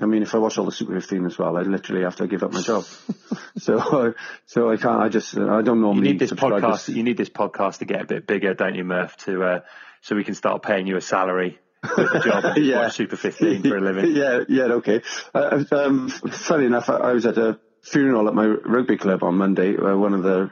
I 0.00 0.06
mean, 0.06 0.22
if 0.22 0.34
I 0.34 0.38
watch 0.38 0.56
all 0.58 0.64
the 0.64 0.72
Super 0.72 0.94
15 0.94 1.26
as 1.26 1.38
well, 1.38 1.56
I 1.56 1.62
literally 1.62 2.02
have 2.04 2.16
to 2.16 2.26
give 2.26 2.42
up 2.42 2.52
my 2.52 2.62
job. 2.62 2.84
so 3.58 4.14
so 4.46 4.70
I 4.70 4.76
can't. 4.76 5.00
I 5.00 5.08
just 5.08 5.36
uh, 5.36 5.48
I 5.52 5.62
don't 5.62 5.80
normally. 5.80 6.06
You 6.08 6.12
need 6.14 6.18
this 6.20 6.30
subscribe 6.30 6.60
to- 6.62 6.66
podcast. 6.68 6.94
You 6.94 7.02
need 7.02 7.16
this 7.16 7.28
podcast 7.28 7.78
to 7.78 7.84
get 7.84 8.00
a 8.02 8.06
bit 8.06 8.26
bigger, 8.26 8.54
don't 8.54 8.74
you, 8.74 8.84
Murph? 8.84 9.16
To 9.24 9.42
uh, 9.44 9.60
so 10.02 10.16
we 10.16 10.24
can 10.24 10.34
start 10.34 10.62
paying 10.62 10.86
you 10.86 10.96
a 10.96 11.00
salary, 11.00 11.58
quit 11.82 12.08
the 12.12 12.20
job, 12.20 12.44
and 12.56 12.64
Yeah. 12.64 12.82
watch 12.84 12.94
Super 12.96 13.16
15 13.16 13.62
for 13.62 13.76
a 13.76 13.80
living. 13.80 14.12
yeah, 14.16 14.40
yeah, 14.48 14.64
okay. 14.80 15.02
Uh, 15.34 15.64
um, 15.72 16.08
funny 16.08 16.66
enough, 16.66 16.88
I, 16.88 16.96
I 16.96 17.12
was 17.12 17.26
at 17.26 17.36
a 17.38 17.58
funeral 17.82 18.28
at 18.28 18.34
my 18.34 18.46
rugby 18.46 18.96
club 18.96 19.22
on 19.22 19.36
Monday. 19.36 19.74
Where 19.76 19.96
one 19.96 20.14
of 20.14 20.22
the 20.22 20.50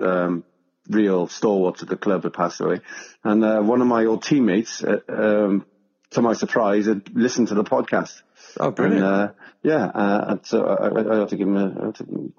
um, 0.00 0.44
real 0.88 1.28
stalwarts 1.28 1.82
of 1.82 1.88
the 1.88 1.96
club 1.96 2.24
had 2.24 2.32
passed 2.32 2.60
away, 2.60 2.80
and 3.22 3.44
uh, 3.44 3.60
one 3.60 3.80
of 3.80 3.86
my 3.86 4.06
old 4.06 4.22
teammates, 4.24 4.82
uh, 4.82 4.98
um, 5.08 5.64
to 6.10 6.22
my 6.22 6.32
surprise, 6.32 6.86
had 6.86 7.14
listened 7.14 7.48
to 7.48 7.54
the 7.54 7.62
podcast. 7.64 8.22
Oh, 8.58 8.70
brilliant! 8.70 9.04
And, 9.04 9.14
uh, 9.14 9.32
yeah, 9.62 9.84
uh, 9.84 10.24
and 10.28 10.46
so 10.46 10.64
I, 10.66 10.88
I, 10.88 11.14
I 11.14 11.18
have 11.20 11.28
to 11.28 11.36
give 11.36 11.46
him 11.48 11.56
a, 11.56 11.66
I 11.80 11.84
have 11.86 11.94
to, 11.94 12.32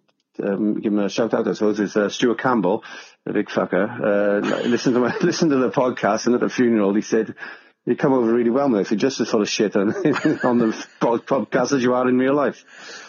um, 0.43 0.79
give 0.81 0.91
him 0.91 0.99
a 0.99 1.09
shout 1.09 1.33
out. 1.33 1.47
I 1.47 1.53
suppose 1.53 1.79
it's 1.79 1.95
uh, 1.95 2.09
Stuart 2.09 2.39
Campbell, 2.39 2.83
the 3.25 3.33
big 3.33 3.47
fucker. 3.47 3.87
Uh, 4.01 4.61
listen 4.67 4.93
to 4.93 4.99
my 4.99 5.15
listen 5.21 5.49
to 5.49 5.57
the 5.57 5.69
podcast, 5.71 6.25
and 6.25 6.35
at 6.35 6.41
the 6.41 6.49
funeral 6.49 6.93
he 6.93 7.01
said. 7.01 7.35
You 7.83 7.95
come 7.95 8.13
over 8.13 8.31
really 8.31 8.51
well, 8.51 8.69
mate. 8.69 8.91
You're 8.91 8.99
Just 8.99 9.19
as 9.21 9.29
full 9.31 9.41
of 9.41 9.49
shit 9.49 9.75
on, 9.75 9.87
on 10.43 10.59
the 10.59 10.85
podcast 11.01 11.75
as 11.75 11.81
you 11.81 11.95
are 11.95 12.07
in 12.07 12.15
real 12.19 12.35
life. 12.35 12.63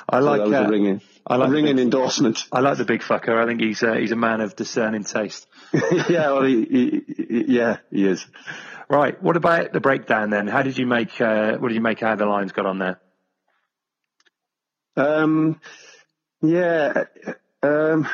I 0.08 0.20
So 0.20 0.24
like 0.24 0.50
that 0.50 0.64
uh, 0.66 0.70
ringing, 0.70 1.02
I 1.26 1.36
like 1.36 1.50
ringing 1.50 1.76
big- 1.76 1.84
endorsement. 1.84 2.44
I 2.50 2.60
like 2.60 2.78
the 2.78 2.86
big 2.86 3.02
fucker. 3.02 3.36
I 3.36 3.44
think 3.44 3.60
he's 3.60 3.82
uh, 3.82 3.92
he's 3.96 4.12
a 4.12 4.16
man 4.16 4.40
of 4.40 4.56
discerning 4.56 5.04
taste. 5.04 5.46
yeah, 6.08 6.32
well, 6.32 6.44
he, 6.44 6.64
he, 6.64 7.02
he- 7.28 7.44
yeah, 7.48 7.76
he 7.90 8.06
is. 8.06 8.24
Right. 8.92 9.20
What 9.22 9.38
about 9.38 9.72
the 9.72 9.80
breakdown 9.80 10.28
then? 10.28 10.46
How 10.46 10.60
did 10.60 10.76
you 10.76 10.86
make? 10.86 11.18
Uh, 11.18 11.56
what 11.56 11.68
did 11.68 11.76
you 11.76 11.80
make? 11.80 12.00
How 12.00 12.14
the 12.14 12.26
lines 12.26 12.52
got 12.52 12.66
on 12.66 12.78
there? 12.78 13.00
Um, 14.98 15.58
yeah, 16.42 17.04
um, 17.62 18.06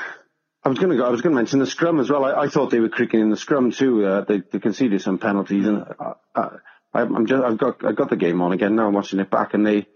I 0.62 0.68
was 0.68 0.78
going 0.78 0.96
to. 0.96 1.04
I 1.04 1.08
was 1.08 1.20
going 1.20 1.34
to 1.34 1.36
mention 1.36 1.58
the 1.58 1.66
scrum 1.66 1.98
as 1.98 2.08
well. 2.08 2.24
I, 2.24 2.44
I 2.44 2.48
thought 2.48 2.70
they 2.70 2.78
were 2.78 2.90
creaking 2.90 3.18
in 3.18 3.28
the 3.28 3.36
scrum 3.36 3.72
too. 3.72 4.06
Uh, 4.06 4.20
they, 4.20 4.40
they 4.52 4.60
conceded 4.60 5.02
some 5.02 5.18
penalties, 5.18 5.66
and 5.66 5.84
I, 6.32 6.50
I'm 6.94 7.26
just. 7.26 7.42
I've 7.42 7.58
got. 7.58 7.84
I 7.84 7.90
got 7.90 8.08
the 8.08 8.16
game 8.16 8.40
on 8.40 8.52
again 8.52 8.76
now. 8.76 8.86
I'm 8.86 8.94
watching 8.94 9.18
it 9.18 9.32
back, 9.32 9.54
and 9.54 9.66
they 9.66 9.88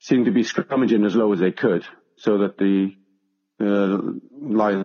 seem 0.00 0.24
to 0.24 0.32
be 0.32 0.42
scrummaging 0.42 1.06
as 1.06 1.14
low 1.14 1.32
as 1.32 1.38
they 1.38 1.52
could, 1.52 1.86
so 2.16 2.38
that 2.38 2.58
the 2.58 2.96
uh, 3.60 4.00
line. 4.40 4.84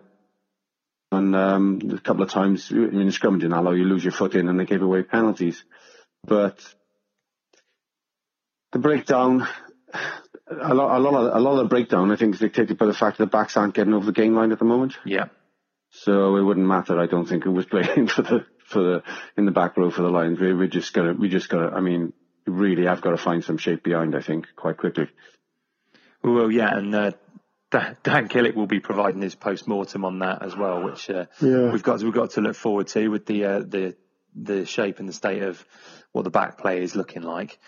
And 1.16 1.34
um, 1.34 1.80
a 1.92 2.00
couple 2.00 2.22
of 2.22 2.30
times, 2.30 2.68
I 2.70 2.74
mean, 2.74 3.08
scrummaging, 3.08 3.56
allow 3.56 3.72
you 3.72 3.84
lose 3.84 4.04
your 4.04 4.12
foot 4.12 4.34
in, 4.34 4.48
and 4.48 4.58
they 4.58 4.64
gave 4.64 4.82
away 4.82 5.02
penalties. 5.02 5.62
But 6.24 6.58
the 8.72 8.78
breakdown, 8.78 9.46
a 10.50 10.74
lot, 10.74 10.96
a 10.96 11.00
lot 11.00 11.14
of 11.14 11.36
a 11.36 11.40
lot 11.40 11.52
of 11.52 11.58
the 11.58 11.68
breakdown, 11.68 12.10
I 12.10 12.16
think, 12.16 12.34
is 12.34 12.40
dictated 12.40 12.78
by 12.78 12.86
the 12.86 12.94
fact 12.94 13.18
that 13.18 13.24
the 13.24 13.30
backs 13.30 13.56
aren't 13.56 13.74
getting 13.74 13.94
over 13.94 14.06
the 14.06 14.12
game 14.12 14.34
line 14.34 14.52
at 14.52 14.58
the 14.58 14.64
moment. 14.64 14.94
Yeah. 15.04 15.26
So 15.90 16.36
it 16.36 16.42
wouldn't 16.42 16.66
matter. 16.66 16.98
I 17.00 17.06
don't 17.06 17.26
think 17.26 17.44
who 17.44 17.52
was 17.52 17.66
playing 17.66 18.06
for 18.14 18.22
the 18.22 18.46
for 18.66 18.82
the 18.82 19.02
in 19.36 19.44
the 19.44 19.52
back 19.52 19.76
row 19.76 19.90
for 19.90 20.02
the 20.02 20.10
Lions. 20.10 20.38
We 20.38 20.52
we 20.52 20.68
just 20.68 20.92
gotta 20.92 21.12
we 21.12 21.28
just 21.28 21.48
gotta. 21.48 21.74
I 21.74 21.80
mean, 21.80 22.12
really, 22.46 22.86
I've 22.86 23.00
got 23.00 23.10
to 23.10 23.16
find 23.16 23.44
some 23.44 23.58
shape 23.58 23.82
behind. 23.82 24.14
I 24.14 24.20
think 24.20 24.46
quite 24.56 24.76
quickly. 24.76 25.08
Well, 26.22 26.50
yeah, 26.50 26.76
and 26.76 26.94
uh, 26.94 27.12
Dan, 28.02 28.28
Killick 28.28 28.54
will 28.54 28.66
be 28.66 28.80
providing 28.80 29.22
his 29.22 29.34
post 29.34 29.66
mortem 29.66 30.04
on 30.04 30.18
that 30.20 30.42
as 30.42 30.56
well, 30.56 30.82
which 30.82 31.08
uh, 31.10 31.26
Yeah. 31.40 31.70
we've 31.72 31.82
got 31.82 32.02
we've 32.02 32.12
got 32.12 32.30
to 32.32 32.40
look 32.40 32.56
forward 32.56 32.88
to 32.88 33.08
with 33.08 33.26
the 33.26 33.44
uh, 33.44 33.58
the 33.60 33.96
the 34.34 34.64
shape 34.66 34.98
and 34.98 35.08
the 35.08 35.12
state 35.12 35.42
of 35.42 35.64
what 36.12 36.22
the 36.24 36.30
back 36.30 36.58
play 36.58 36.82
is 36.82 36.94
looking 36.94 37.22
like. 37.22 37.58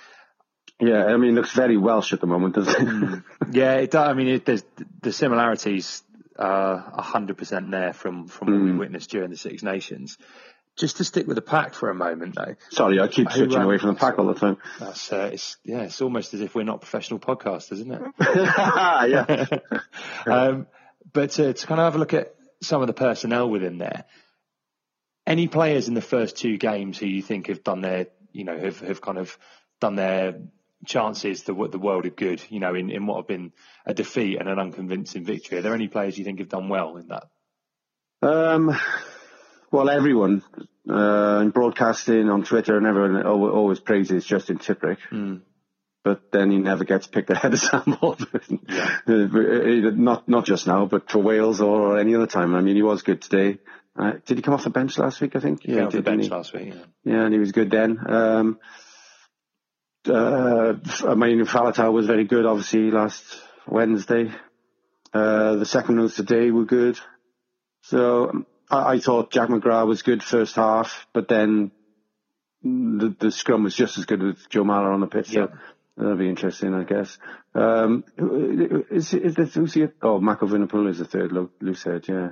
Yeah, 0.80 1.06
I 1.06 1.16
mean, 1.16 1.30
it 1.30 1.34
looks 1.34 1.52
very 1.52 1.76
Welsh 1.76 2.12
at 2.12 2.20
the 2.20 2.26
moment, 2.26 2.54
doesn't 2.54 3.14
it? 3.14 3.22
Yeah, 3.50 3.74
it 3.76 3.90
does. 3.90 4.08
I 4.08 4.12
mean, 4.12 4.28
it, 4.28 4.44
there's 4.44 4.62
the 5.02 5.12
similarities 5.12 6.02
are 6.38 6.92
a 6.94 7.02
hundred 7.02 7.36
percent 7.36 7.70
there 7.70 7.92
from 7.92 8.28
from 8.28 8.52
what 8.52 8.62
we 8.62 8.72
witnessed 8.72 9.10
during 9.10 9.30
the 9.30 9.36
Six 9.36 9.62
Nations. 9.62 10.18
Just 10.78 10.98
to 10.98 11.04
stick 11.04 11.26
with 11.26 11.34
the 11.34 11.42
pack 11.42 11.74
for 11.74 11.90
a 11.90 11.94
moment, 11.94 12.36
though. 12.36 12.54
Sorry, 12.70 13.00
I 13.00 13.08
keep 13.08 13.30
switching 13.32 13.60
away 13.60 13.78
from 13.78 13.94
the 13.94 14.00
pack 14.00 14.18
all 14.18 14.26
the 14.26 14.34
time. 14.34 14.58
That's 14.78 15.12
uh, 15.12 15.30
it's 15.32 15.56
yeah, 15.64 15.82
it's 15.82 16.00
almost 16.00 16.34
as 16.34 16.40
if 16.40 16.54
we're 16.54 16.62
not 16.62 16.80
professional 16.80 17.18
podcasters, 17.18 17.72
isn't 17.72 17.92
it? 17.92 18.02
yeah. 18.20 19.46
um, 20.32 20.68
but 21.12 21.30
to, 21.32 21.52
to 21.52 21.66
kind 21.66 21.80
of 21.80 21.86
have 21.86 21.96
a 21.96 21.98
look 21.98 22.14
at 22.14 22.34
some 22.62 22.80
of 22.80 22.86
the 22.86 22.92
personnel 22.92 23.50
within 23.50 23.78
there, 23.78 24.04
any 25.26 25.48
players 25.48 25.88
in 25.88 25.94
the 25.94 26.00
first 26.00 26.36
two 26.36 26.56
games 26.56 26.96
who 26.96 27.06
you 27.06 27.22
think 27.22 27.48
have 27.48 27.64
done 27.64 27.80
their, 27.80 28.06
you 28.32 28.44
know, 28.44 28.56
have, 28.56 28.78
have 28.80 29.00
kind 29.00 29.18
of 29.18 29.36
done 29.80 29.96
their 29.96 30.40
chances 30.86 31.42
the 31.42 31.54
the 31.70 31.78
world 31.78 32.06
of 32.06 32.14
good, 32.14 32.42
you 32.50 32.60
know, 32.60 32.74
in, 32.74 32.90
in 32.90 33.06
what 33.06 33.16
have 33.16 33.26
been 33.26 33.52
a 33.84 33.94
defeat 33.94 34.38
and 34.38 34.48
an 34.48 34.58
unconvincing 34.58 35.24
victory. 35.24 35.58
Are 35.58 35.62
there 35.62 35.74
any 35.74 35.88
players 35.88 36.16
you 36.16 36.24
think 36.24 36.38
have 36.38 36.48
done 36.48 36.68
well 36.68 36.96
in 36.96 37.08
that? 37.08 37.24
Um, 38.22 38.78
well, 39.70 39.90
everyone 39.90 40.42
uh, 40.88 41.40
in 41.42 41.50
broadcasting, 41.50 42.28
on 42.30 42.44
Twitter, 42.44 42.76
and 42.76 42.86
everyone 42.86 43.22
always 43.26 43.80
praises 43.80 44.24
Justin 44.24 44.58
Tipuric. 44.58 44.98
But 46.04 46.32
then 46.32 46.50
he 46.50 46.58
never 46.58 46.84
gets 46.84 47.06
picked 47.06 47.28
ahead 47.30 47.52
of 47.52 47.58
Sam 47.68 47.98
Baldwin. 48.00 48.60
Uh, 49.06 49.90
not 49.94 50.28
not 50.28 50.46
just 50.46 50.66
now, 50.66 50.86
but 50.86 51.10
for 51.10 51.18
Wales 51.18 51.60
or 51.60 51.98
any 51.98 52.14
other 52.14 52.26
time. 52.26 52.54
I 52.54 52.60
mean, 52.60 52.76
he 52.76 52.82
was 52.82 53.02
good 53.02 53.20
today. 53.20 53.58
Uh, 53.98 54.12
did 54.24 54.38
he 54.38 54.42
come 54.42 54.54
off 54.54 54.64
the 54.64 54.70
bench 54.70 54.96
last 54.96 55.20
week? 55.20 55.34
I 55.34 55.40
think. 55.40 55.64
Yeah, 55.64 55.84
off 55.86 55.92
the 55.92 55.98
did, 55.98 56.04
didn't 56.04 56.18
bench 56.18 56.24
he? 56.24 56.30
last 56.30 56.52
week. 56.54 56.68
Yeah. 56.74 56.84
Yeah, 57.04 57.24
and 57.24 57.34
he 57.34 57.40
was 57.40 57.52
good 57.52 57.70
then. 57.70 57.98
Um, 58.06 58.58
uh, 60.08 60.74
I 61.06 61.14
mean, 61.14 61.44
Faletau 61.44 61.92
was 61.92 62.06
very 62.06 62.24
good, 62.24 62.46
obviously, 62.46 62.90
last 62.90 63.24
Wednesday. 63.66 64.30
Uh, 65.12 65.56
the 65.56 65.66
second 65.66 65.98
ones 65.98 66.14
today 66.14 66.50
were 66.50 66.64
good. 66.64 66.98
So 67.82 68.30
um, 68.30 68.46
I, 68.70 68.94
I 68.94 68.98
thought 69.00 69.30
Jack 69.30 69.48
McGrath 69.48 69.86
was 69.86 70.02
good 70.02 70.22
first 70.22 70.56
half, 70.56 71.06
but 71.12 71.28
then 71.28 71.70
the, 72.62 73.14
the 73.18 73.30
scrum 73.30 73.64
was 73.64 73.74
just 73.74 73.98
as 73.98 74.04
good 74.04 74.22
with 74.22 74.48
Joe 74.48 74.64
Marler 74.64 74.92
on 74.92 75.00
the 75.00 75.06
pitch. 75.06 75.28
So 75.28 75.50
that'll 75.96 76.16
be 76.16 76.28
interesting, 76.28 76.74
I 76.74 76.84
guess. 76.84 77.18
Um, 77.54 78.04
is, 78.90 79.12
is 79.14 79.34
this, 79.34 79.54
who's 79.54 79.74
the, 79.74 79.92
oh, 80.02 80.20
Mako 80.20 80.46
is 80.86 80.98
the 80.98 81.04
third 81.04 81.32
lo- 81.32 81.50
loose 81.60 81.82
head, 81.82 82.06
yeah. 82.08 82.30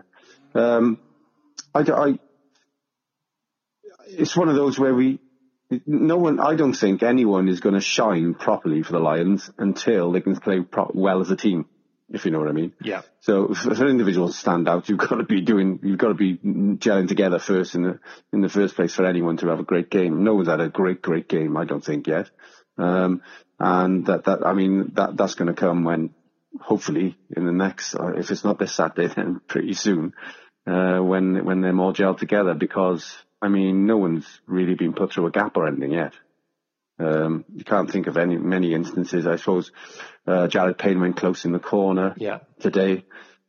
Um, 0.54 0.98
I, 1.74 1.80
I, 1.80 2.18
it's 4.08 4.36
one 4.36 4.48
of 4.48 4.54
those 4.54 4.78
where 4.78 4.94
we, 4.94 5.18
no 5.84 6.16
one, 6.16 6.38
I 6.38 6.54
don't 6.54 6.74
think 6.74 7.02
anyone 7.02 7.48
is 7.48 7.60
going 7.60 7.74
to 7.74 7.80
shine 7.80 8.34
properly 8.34 8.82
for 8.82 8.92
the 8.92 9.00
Lions 9.00 9.50
until 9.58 10.12
they 10.12 10.20
can 10.20 10.36
play 10.36 10.60
pro- 10.60 10.92
well 10.94 11.20
as 11.20 11.30
a 11.30 11.36
team, 11.36 11.66
if 12.10 12.24
you 12.24 12.30
know 12.30 12.38
what 12.38 12.48
I 12.48 12.52
mean. 12.52 12.72
Yeah. 12.80 13.02
So 13.20 13.52
for, 13.54 13.86
individuals 13.86 14.32
to 14.32 14.38
stand 14.38 14.68
out, 14.68 14.88
you've 14.88 14.98
got 14.98 15.16
to 15.16 15.24
be 15.24 15.40
doing, 15.40 15.80
you've 15.82 15.98
got 15.98 16.08
to 16.08 16.14
be 16.14 16.36
gelling 16.36 17.08
together 17.08 17.38
first 17.38 17.74
in 17.74 17.82
the 17.82 17.98
in 18.32 18.40
the 18.40 18.48
first 18.48 18.76
place 18.76 18.94
for 18.94 19.04
anyone 19.04 19.36
to 19.38 19.48
have 19.48 19.60
a 19.60 19.64
great 19.64 19.90
game. 19.90 20.22
No 20.22 20.34
one's 20.34 20.48
had 20.48 20.60
a 20.60 20.68
great, 20.68 21.02
great 21.02 21.28
game, 21.28 21.56
I 21.56 21.64
don't 21.64 21.84
think 21.84 22.06
yet. 22.06 22.30
Um, 22.78 23.22
and 23.58 24.06
that 24.06 24.24
that 24.24 24.46
I 24.46 24.52
mean 24.52 24.92
that 24.94 25.16
that's 25.16 25.34
going 25.34 25.52
to 25.52 25.60
come 25.60 25.84
when 25.84 26.10
hopefully 26.60 27.16
in 27.36 27.44
the 27.44 27.52
next, 27.52 27.94
or 27.94 28.14
if 28.14 28.30
it's 28.30 28.44
not 28.44 28.58
this 28.58 28.74
Saturday, 28.74 29.08
then 29.14 29.40
pretty 29.46 29.74
soon, 29.74 30.12
uh, 30.66 30.98
when 30.98 31.44
when 31.44 31.60
they're 31.60 31.72
more 31.72 31.92
gelled 31.92 32.18
together. 32.18 32.54
Because 32.54 33.16
I 33.42 33.48
mean, 33.48 33.86
no 33.86 33.96
one's 33.96 34.26
really 34.46 34.74
been 34.74 34.92
put 34.92 35.12
through 35.12 35.26
a 35.26 35.30
gap 35.30 35.56
or 35.56 35.66
anything 35.66 35.92
yet. 35.92 36.12
Um, 36.98 37.44
you 37.54 37.64
can't 37.64 37.90
think 37.90 38.06
of 38.06 38.16
any 38.16 38.36
many 38.38 38.72
instances. 38.72 39.26
I 39.26 39.36
suppose 39.36 39.70
uh, 40.26 40.48
Jared 40.48 40.78
Payne 40.78 41.00
went 41.00 41.16
close 41.16 41.44
in 41.44 41.52
the 41.52 41.58
corner 41.58 42.14
Yeah. 42.16 42.38
today. 42.60 43.04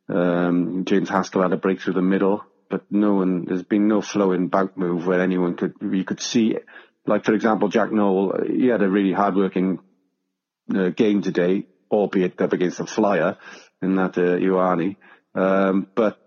Um, 0.09 0.85
James 0.85 1.09
Haskell 1.09 1.41
had 1.43 1.53
a 1.53 1.57
break 1.57 1.81
through 1.81 1.93
the 1.93 2.01
middle, 2.01 2.43
but 2.69 2.83
no 2.89 3.15
one. 3.15 3.45
There's 3.45 3.63
been 3.63 3.87
no 3.87 4.01
flowing 4.01 4.47
back 4.49 4.77
move 4.77 5.05
where 5.07 5.21
anyone 5.21 5.55
could 5.55 5.73
you 5.81 6.03
could 6.03 6.21
see 6.21 6.57
like 7.07 7.23
for 7.23 7.33
example, 7.33 7.69
Jack 7.69 7.91
Nowell, 7.91 8.33
he 8.45 8.67
had 8.67 8.81
a 8.81 8.89
really 8.89 9.13
hard-working 9.13 9.79
uh, 10.75 10.89
game 10.89 11.21
today, 11.21 11.65
albeit 11.89 12.39
up 12.41 12.51
against 12.53 12.81
a 12.81 12.85
flyer 12.85 13.37
in 13.81 13.95
that 13.95 14.17
uh, 14.17 14.37
Ioane. 14.37 14.97
Um, 15.33 15.87
but 15.95 16.17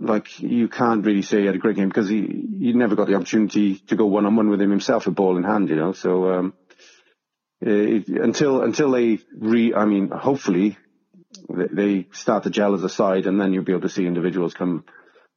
like 0.00 0.40
you 0.40 0.68
can't 0.68 1.04
really 1.04 1.22
say 1.22 1.40
he 1.40 1.46
had 1.46 1.54
a 1.54 1.58
great 1.58 1.76
game 1.76 1.88
because 1.88 2.08
he 2.08 2.20
he 2.58 2.72
never 2.72 2.96
got 2.96 3.06
the 3.06 3.14
opportunity 3.14 3.76
to 3.88 3.96
go 3.96 4.06
one 4.06 4.26
on 4.26 4.34
one 4.36 4.48
with 4.48 4.60
him 4.60 4.70
himself, 4.70 5.06
a 5.06 5.10
ball 5.10 5.36
in 5.36 5.44
hand, 5.44 5.68
you 5.68 5.76
know. 5.76 5.92
So 5.92 6.32
um, 6.32 6.54
it, 7.60 8.08
until 8.08 8.62
until 8.62 8.90
they 8.90 9.18
re, 9.36 9.74
I 9.74 9.84
mean, 9.84 10.08
hopefully 10.10 10.78
they, 11.48 11.66
they 11.66 12.08
start 12.12 12.44
to 12.44 12.50
gel 12.50 12.74
as 12.74 12.82
a 12.82 12.88
side, 12.88 13.26
and 13.26 13.40
then 13.40 13.52
you'll 13.52 13.64
be 13.64 13.72
able 13.72 13.82
to 13.82 13.88
see 13.88 14.06
individuals 14.06 14.54
come 14.54 14.84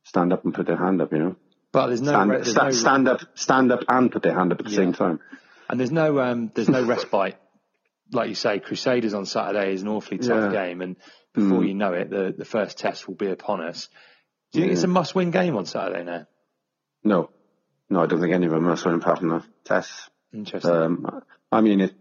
stand 0.05 0.31
up 0.33 0.45
and 0.45 0.53
put 0.53 0.65
their 0.67 0.77
hand 0.77 1.01
up, 1.01 1.11
you 1.11 1.19
know. 1.19 1.35
But 1.71 1.87
there's 1.87 2.01
no 2.01 2.11
stand, 2.11 2.29
re- 2.29 2.37
there's 2.37 2.51
sta- 2.51 2.63
no- 2.65 2.69
stand 2.71 3.07
up, 3.07 3.21
stand 3.35 3.71
up, 3.71 3.79
and 3.89 4.11
put 4.11 4.21
their 4.23 4.33
hand 4.37 4.51
up 4.53 4.59
at 4.59 4.65
the 4.65 4.71
Yeah. 4.71 4.77
same 4.77 4.93
time. 4.93 5.19
And 5.69 5.79
there's 5.79 5.91
no 5.91 6.19
um, 6.19 6.51
there's 6.53 6.69
no 6.69 6.83
respite. 6.85 7.35
Like 8.11 8.29
you 8.29 8.35
say, 8.35 8.59
Crusaders 8.59 9.13
on 9.13 9.25
Saturday 9.25 9.73
is 9.73 9.81
an 9.81 9.87
awfully 9.87 10.19
tough 10.19 10.53
Yeah. 10.53 10.65
game, 10.67 10.81
and 10.81 10.95
before 11.33 11.61
Mm. 11.61 11.67
you 11.67 11.73
know 11.73 11.93
it, 11.93 12.09
the, 12.11 12.33
the 12.37 12.45
first 12.45 12.77
test 12.77 13.07
will 13.07 13.15
be 13.15 13.27
upon 13.27 13.61
us. 13.61 13.89
Do 14.53 14.59
you 14.59 14.65
think 14.65 14.73
it's 14.73 14.83
a 14.83 14.87
must-win 14.87 15.31
game 15.31 15.57
on 15.57 15.65
Saturday 15.65 16.03
now? 16.03 16.27
No, 17.03 17.31
no, 17.89 18.03
I 18.03 18.05
don't 18.05 18.21
think 18.21 18.33
any 18.33 18.45
of 18.45 18.51
them 18.51 18.67
are 18.67 18.77
swim 18.77 18.95
apart 18.95 19.19
from 19.19 19.29
the 19.29 19.43
tests. 19.65 20.09
Interesting. 20.31 20.71
Um, 20.71 21.23
I 21.51 21.61
mean, 21.61 21.81
it 21.81 21.93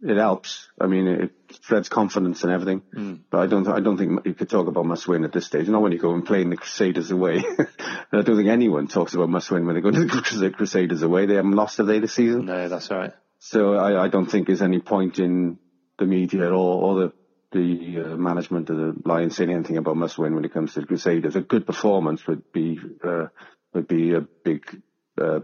it 0.00 0.16
helps. 0.16 0.68
I 0.80 0.86
mean, 0.86 1.08
it 1.08 1.32
spreads 1.52 1.88
confidence 1.88 2.42
and 2.42 2.52
everything. 2.52 2.82
Mm. 2.94 3.20
But 3.30 3.40
I 3.40 3.46
don't 3.46 3.66
I 3.66 3.80
don't 3.80 3.96
think 3.96 4.24
you 4.24 4.34
could 4.34 4.48
talk 4.48 4.68
about 4.68 4.86
must 4.86 5.08
win 5.08 5.24
at 5.24 5.32
this 5.32 5.46
stage. 5.46 5.68
Not 5.68 5.82
when 5.82 5.92
you 5.92 5.98
go 5.98 6.14
and 6.14 6.24
playing 6.24 6.50
the 6.50 6.56
Crusaders 6.56 7.10
away. 7.10 7.42
I 8.12 8.22
don't 8.22 8.36
think 8.36 8.48
anyone 8.48 8.88
talks 8.88 9.14
about 9.14 9.28
must 9.28 9.50
win 9.50 9.66
when 9.66 9.74
they 9.74 9.80
go 9.80 9.90
to 9.90 10.04
the 10.04 10.50
Crusaders 10.50 11.02
away. 11.02 11.26
They 11.26 11.34
haven't 11.34 11.52
lost 11.52 11.78
have 11.78 11.86
they 11.86 11.98
this 11.98 12.14
season? 12.14 12.46
No, 12.46 12.68
that's 12.68 12.90
right. 12.90 13.12
So 13.38 13.74
I, 13.74 14.04
I 14.04 14.08
don't 14.08 14.26
think 14.26 14.46
there's 14.46 14.62
any 14.62 14.80
point 14.80 15.18
in 15.18 15.58
the 15.98 16.06
media 16.06 16.48
or, 16.50 16.52
or 16.82 16.94
the 17.00 17.12
the 17.56 18.12
uh, 18.12 18.16
management 18.16 18.70
of 18.70 18.76
the 18.76 18.94
Lions 19.04 19.36
saying 19.36 19.50
anything 19.50 19.78
about 19.78 19.96
must 19.96 20.18
win 20.18 20.34
when 20.34 20.44
it 20.44 20.52
comes 20.52 20.74
to 20.74 20.80
the 20.80 20.86
Crusaders. 20.86 21.36
A 21.36 21.40
good 21.40 21.66
performance 21.66 22.26
would 22.26 22.52
be 22.52 22.78
uh, 23.02 23.26
would 23.72 23.88
be 23.88 24.14
a 24.14 24.20
big 24.20 24.82
uh, 25.20 25.40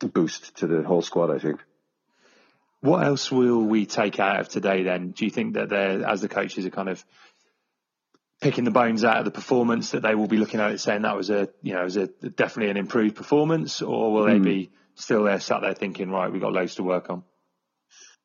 boost 0.00 0.56
to 0.58 0.66
the 0.66 0.82
whole 0.82 1.02
squad. 1.02 1.30
I 1.30 1.38
think. 1.38 1.60
What 2.80 3.04
else 3.04 3.30
will 3.30 3.62
we 3.62 3.84
take 3.84 4.18
out 4.18 4.40
of 4.40 4.48
today 4.48 4.82
then? 4.84 5.10
Do 5.10 5.26
you 5.26 5.30
think 5.30 5.54
that 5.54 5.68
they're, 5.68 6.06
as 6.08 6.22
the 6.22 6.28
coaches 6.28 6.64
are 6.64 6.70
kind 6.70 6.88
of 6.88 7.04
picking 8.40 8.64
the 8.64 8.70
bones 8.70 9.04
out 9.04 9.18
of 9.18 9.26
the 9.26 9.30
performance, 9.30 9.90
that 9.90 10.00
they 10.00 10.14
will 10.14 10.28
be 10.28 10.38
looking 10.38 10.60
at 10.60 10.70
it 10.70 10.80
saying 10.80 11.02
that 11.02 11.14
was 11.14 11.28
a, 11.28 11.50
you 11.62 11.74
know, 11.74 11.84
was 11.84 11.98
a 11.98 12.06
definitely 12.06 12.70
an 12.70 12.78
improved 12.78 13.16
performance, 13.16 13.82
or 13.82 14.12
will 14.12 14.24
they 14.24 14.38
Hmm. 14.38 14.44
be 14.44 14.70
still 14.94 15.24
there 15.24 15.40
sat 15.40 15.60
there 15.60 15.74
thinking, 15.74 16.10
right, 16.10 16.32
we've 16.32 16.40
got 16.40 16.54
loads 16.54 16.76
to 16.76 16.82
work 16.82 17.10
on? 17.10 17.22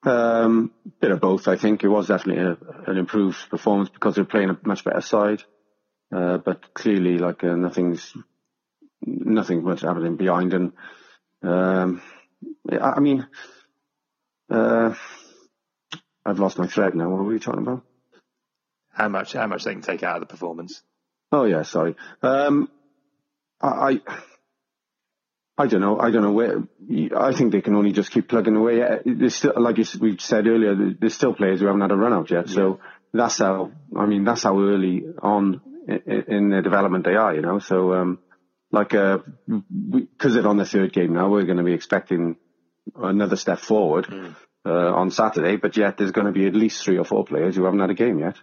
Um, 0.03 0.71
bit 0.99 1.11
of 1.11 1.19
both, 1.19 1.47
I 1.47 1.55
think. 1.55 1.83
It 1.83 1.87
was 1.87 2.07
definitely 2.07 2.43
a, 2.43 2.57
an 2.89 2.97
improved 2.97 3.49
performance 3.49 3.89
because 3.89 4.15
they're 4.15 4.25
playing 4.25 4.49
a 4.51 4.57
much 4.63 4.83
better 4.83 5.01
side. 5.01 5.43
Uh, 6.15 6.37
but 6.37 6.73
clearly, 6.73 7.17
like 7.17 7.43
uh, 7.43 7.55
nothing's 7.55 8.15
nothing 9.01 9.63
much 9.63 9.81
happening 9.81 10.15
behind. 10.15 10.53
And 10.53 10.73
um, 11.41 12.01
I, 12.71 12.77
I 12.77 12.99
mean, 12.99 13.27
uh, 14.49 14.93
I've 16.25 16.39
lost 16.39 16.59
my 16.59 16.67
thread 16.67 16.95
now. 16.95 17.09
What 17.09 17.19
were 17.19 17.25
we 17.25 17.39
talking 17.39 17.61
about? 17.61 17.83
How 18.91 19.09
much, 19.09 19.33
how 19.33 19.47
much 19.47 19.63
they 19.63 19.73
can 19.73 19.81
take 19.81 20.03
out 20.03 20.15
of 20.15 20.21
the 20.21 20.27
performance? 20.27 20.81
Oh 21.31 21.43
yeah, 21.43 21.63
sorry. 21.63 21.95
Um, 22.21 22.69
I, 23.61 23.67
I, 23.67 24.01
I 25.57 25.67
don't 25.67 25.81
know. 25.81 25.99
I 25.99 26.11
don't 26.11 26.21
know 26.21 26.33
where. 26.33 26.63
I 27.15 27.33
think 27.33 27.51
they 27.51 27.61
can 27.61 27.75
only 27.75 27.93
just 27.93 28.11
keep 28.11 28.27
plugging 28.27 28.55
away. 28.55 28.81
Uh, 28.81 28.97
There's 29.05 29.35
still, 29.35 29.53
like 29.55 29.77
you, 29.77 29.85
we 30.01 30.17
said 30.17 30.47
earlier, 30.47 30.75
there's 30.99 31.13
still 31.13 31.33
players 31.33 31.61
who 31.61 31.67
haven't 31.67 31.81
had 31.81 31.91
a 31.91 31.95
run 31.95 32.11
out 32.11 32.29
yet. 32.29 32.49
So 32.49 32.81
that's 33.13 33.37
how. 33.37 33.71
I 33.95 34.05
mean, 34.05 34.25
that's 34.25 34.43
how 34.43 34.59
early 34.59 35.05
on 35.21 35.61
in, 35.87 36.49
their 36.49 36.61
development 36.61 37.05
they 37.05 37.15
are. 37.15 37.33
You 37.33 37.41
know. 37.41 37.59
So 37.59 37.93
um, 37.93 38.19
like 38.71 38.89
because 38.89 40.33
they're 40.33 40.47
on 40.47 40.57
the 40.57 40.65
third 40.65 40.91
game 40.91 41.13
now, 41.13 41.29
we're 41.29 41.45
going 41.45 41.57
to 41.57 41.63
be 41.63 41.73
expecting 41.73 42.35
another 42.93 43.37
step 43.37 43.59
forward 43.59 44.35
uh, 44.65 44.69
on 44.69 45.09
Saturday. 45.09 45.55
But 45.55 45.77
yet, 45.77 45.97
there's 45.97 46.11
going 46.11 46.27
to 46.27 46.33
be 46.33 46.47
at 46.47 46.55
least 46.55 46.83
three 46.83 46.97
or 46.97 47.05
four 47.05 47.23
players 47.23 47.55
who 47.55 47.63
haven't 47.63 47.79
had 47.79 47.91
a 47.91 47.95
game 47.95 48.19
yet 48.19 48.35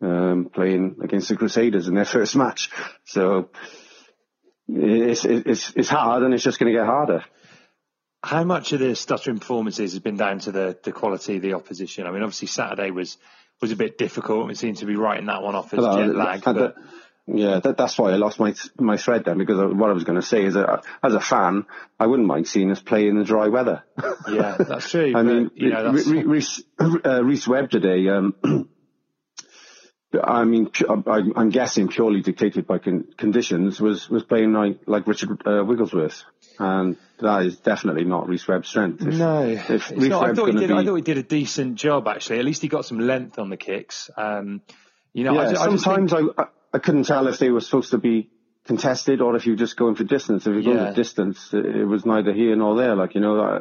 um, 0.00 0.50
playing 0.52 0.96
against 1.02 1.28
the 1.28 1.36
Crusaders 1.36 1.88
in 1.88 1.94
their 1.94 2.04
first 2.16 2.36
match. 2.36 2.70
So 3.04 3.50
it's, 4.68 5.24
it's, 5.24 5.72
it's 5.74 5.88
hard 5.88 6.22
and 6.22 6.34
it's 6.34 6.44
just 6.44 6.58
going 6.58 6.72
to 6.72 6.78
get 6.78 6.86
harder. 6.86 7.24
How 8.22 8.44
much 8.44 8.72
of 8.72 8.80
the 8.80 8.94
stuttering 8.96 9.38
performances 9.38 9.92
has 9.92 10.00
been 10.00 10.16
down 10.16 10.40
to 10.40 10.52
the, 10.52 10.76
the 10.82 10.92
quality 10.92 11.36
of 11.36 11.42
the 11.42 11.54
opposition? 11.54 12.06
I 12.06 12.10
mean, 12.10 12.22
obviously 12.22 12.48
Saturday 12.48 12.90
was, 12.90 13.16
was 13.60 13.72
a 13.72 13.76
bit 13.76 13.96
difficult. 13.96 14.50
It 14.50 14.58
seemed 14.58 14.78
to 14.78 14.86
be 14.86 14.96
writing 14.96 15.26
that 15.26 15.42
one 15.42 15.54
off 15.54 15.72
as 15.72 15.80
Well, 15.80 15.96
jet 15.96 16.14
lag. 16.14 16.42
But 16.42 16.76
yeah, 17.26 17.60
that, 17.60 17.76
that's 17.76 17.98
why 17.98 18.10
I 18.10 18.16
lost 18.16 18.40
my 18.40 18.54
my 18.78 18.96
thread 18.96 19.24
then 19.26 19.36
because 19.36 19.58
what 19.74 19.90
I 19.90 19.92
was 19.92 20.04
going 20.04 20.18
to 20.18 20.26
say 20.26 20.44
is 20.44 20.54
that 20.54 20.84
as 21.02 21.14
a 21.14 21.20
fan, 21.20 21.66
I 22.00 22.06
wouldn't 22.06 22.26
mind 22.26 22.48
seeing 22.48 22.70
us 22.70 22.80
play 22.80 23.06
in 23.06 23.18
the 23.18 23.24
dry 23.24 23.48
weather. 23.48 23.84
yeah, 24.28 24.56
that's 24.58 24.90
true. 24.90 25.12
I 25.16 25.22
mean, 25.22 25.50
you 25.54 25.70
know, 25.70 25.92
that's, 25.92 26.06
Re- 26.06 26.22
Re- 26.24 27.22
Rhys 27.22 27.46
uh, 27.46 27.50
Webb 27.50 27.70
today. 27.70 28.08
Um, 28.08 28.34
I 30.24 30.44
mean, 30.44 30.70
I- 30.88 31.30
I'm 31.36 31.50
guessing 31.50 31.88
purely 31.88 32.22
dictated 32.22 32.66
by 32.66 32.78
con- 32.78 33.04
conditions. 33.18 33.78
Was 33.80 34.08
was 34.08 34.24
playing 34.24 34.52
like 34.54 34.78
like 34.86 35.06
Richard 35.06 35.42
uh, 35.46 35.62
Wigglesworth, 35.64 36.24
and 36.58 36.96
that 37.20 37.44
is 37.44 37.58
definitely 37.58 38.04
not 38.04 38.26
Rhys 38.26 38.48
Webb's 38.48 38.68
strength. 38.68 39.02
If, 39.06 39.14
no, 39.14 39.42
if 39.46 39.90
Rhys 39.90 40.08
not, 40.08 40.30
I 40.30 40.34
thought 40.34 40.46
he 40.54 40.58
did. 40.58 40.70
I 40.70 40.82
thought 40.84 40.94
he 40.94 41.02
did 41.02 41.18
a 41.18 41.22
decent 41.22 41.74
job 41.74 42.08
actually. 42.08 42.38
At 42.38 42.46
least 42.46 42.62
he 42.62 42.68
got 42.68 42.86
some 42.86 42.98
length 43.00 43.38
on 43.38 43.50
the 43.50 43.58
kicks. 43.58 44.08
Um, 44.16 44.62
you 45.12 45.24
know, 45.24 45.34
yeah, 45.34 45.40
I, 45.40 45.52
ju- 45.52 45.60
I 45.60 45.68
just 45.70 45.84
think- 45.84 46.08
sometimes 46.08 46.12
I, 46.38 46.42
I 46.42 46.46
I 46.72 46.78
couldn't 46.78 47.04
tell 47.04 47.26
if 47.28 47.38
they 47.38 47.50
were 47.50 47.60
supposed 47.60 47.90
to 47.90 47.98
be 47.98 48.30
contested 48.64 49.20
or 49.20 49.36
if 49.36 49.46
you 49.46 49.52
were 49.52 49.56
just 49.58 49.76
going 49.76 49.94
for 49.94 50.04
distance. 50.04 50.46
If 50.46 50.54
you 50.54 50.62
go 50.62 50.72
Yeah. 50.72 50.88
for 50.90 50.94
distance, 50.94 51.52
it, 51.52 51.64
it 51.66 51.84
was 51.84 52.06
neither 52.06 52.32
here 52.32 52.56
nor 52.56 52.76
there. 52.76 52.94
Like 52.94 53.14
you 53.14 53.20
know, 53.20 53.40
uh, 53.40 53.60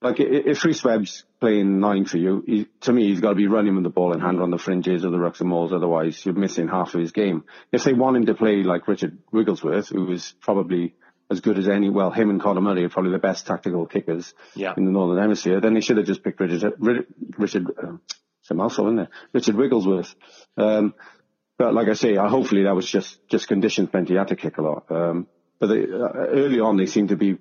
like 0.00 0.20
if 0.20 0.64
Rhys 0.64 0.84
Webb's 0.84 1.24
playing 1.40 1.80
nine 1.80 2.04
for 2.04 2.18
you, 2.18 2.42
he, 2.46 2.68
to 2.82 2.92
me 2.92 3.08
he's 3.08 3.20
got 3.20 3.30
to 3.30 3.34
be 3.34 3.48
running 3.48 3.74
with 3.74 3.84
the 3.84 3.90
ball 3.90 4.12
in 4.12 4.20
hand 4.20 4.40
on 4.40 4.50
the 4.50 4.58
fringes 4.58 5.02
of 5.04 5.12
the 5.12 5.18
rucks 5.18 5.40
and 5.40 5.48
mauls. 5.48 5.72
Otherwise, 5.72 6.24
you're 6.24 6.34
missing 6.34 6.68
half 6.68 6.94
of 6.94 7.00
his 7.00 7.12
game. 7.12 7.44
If 7.72 7.84
they 7.84 7.94
want 7.94 8.16
him 8.16 8.26
to 8.26 8.34
play 8.34 8.62
like 8.62 8.86
Richard 8.86 9.18
Wigglesworth, 9.32 9.88
who 9.88 10.04
was 10.04 10.34
probably 10.40 10.94
as 11.30 11.40
good 11.40 11.58
as 11.58 11.68
any, 11.68 11.90
well, 11.90 12.10
him 12.10 12.30
and 12.30 12.40
Conor 12.40 12.60
Murray 12.60 12.84
are 12.84 12.88
probably 12.88 13.10
the 13.12 13.18
best 13.18 13.46
tactical 13.46 13.86
kickers 13.86 14.32
Yeah. 14.54 14.72
in 14.76 14.84
the 14.86 14.90
Northern 14.92 15.18
Hemisphere, 15.20 15.60
then 15.60 15.74
they 15.74 15.80
should 15.80 15.98
have 15.98 16.06
just 16.06 16.22
picked 16.24 16.40
Richard, 16.40 16.72
Richard, 17.36 17.66
um, 17.82 18.00
it's 18.40 18.50
a 18.50 18.54
mouthful, 18.54 18.86
isn't 18.86 18.98
it? 19.00 19.08
Richard 19.34 19.56
Wigglesworth. 19.56 20.14
Um, 20.56 20.94
but 21.58 21.74
like 21.74 21.88
I 21.88 21.94
say, 21.94 22.16
uh, 22.16 22.28
hopefully 22.28 22.62
that 22.62 22.74
was 22.74 22.88
just, 22.88 23.18
just 23.28 23.48
conditions 23.48 23.92
meant 23.92 24.08
he 24.08 24.14
had 24.14 24.28
to 24.28 24.36
kick 24.36 24.56
a 24.58 24.62
lot. 24.62 24.90
Um, 24.90 25.26
but 25.58 25.66
they, 25.66 25.82
uh, 25.82 26.12
early 26.28 26.60
on 26.60 26.76
they 26.76 26.86
seem 26.86 27.08
to 27.08 27.16
be 27.16 27.36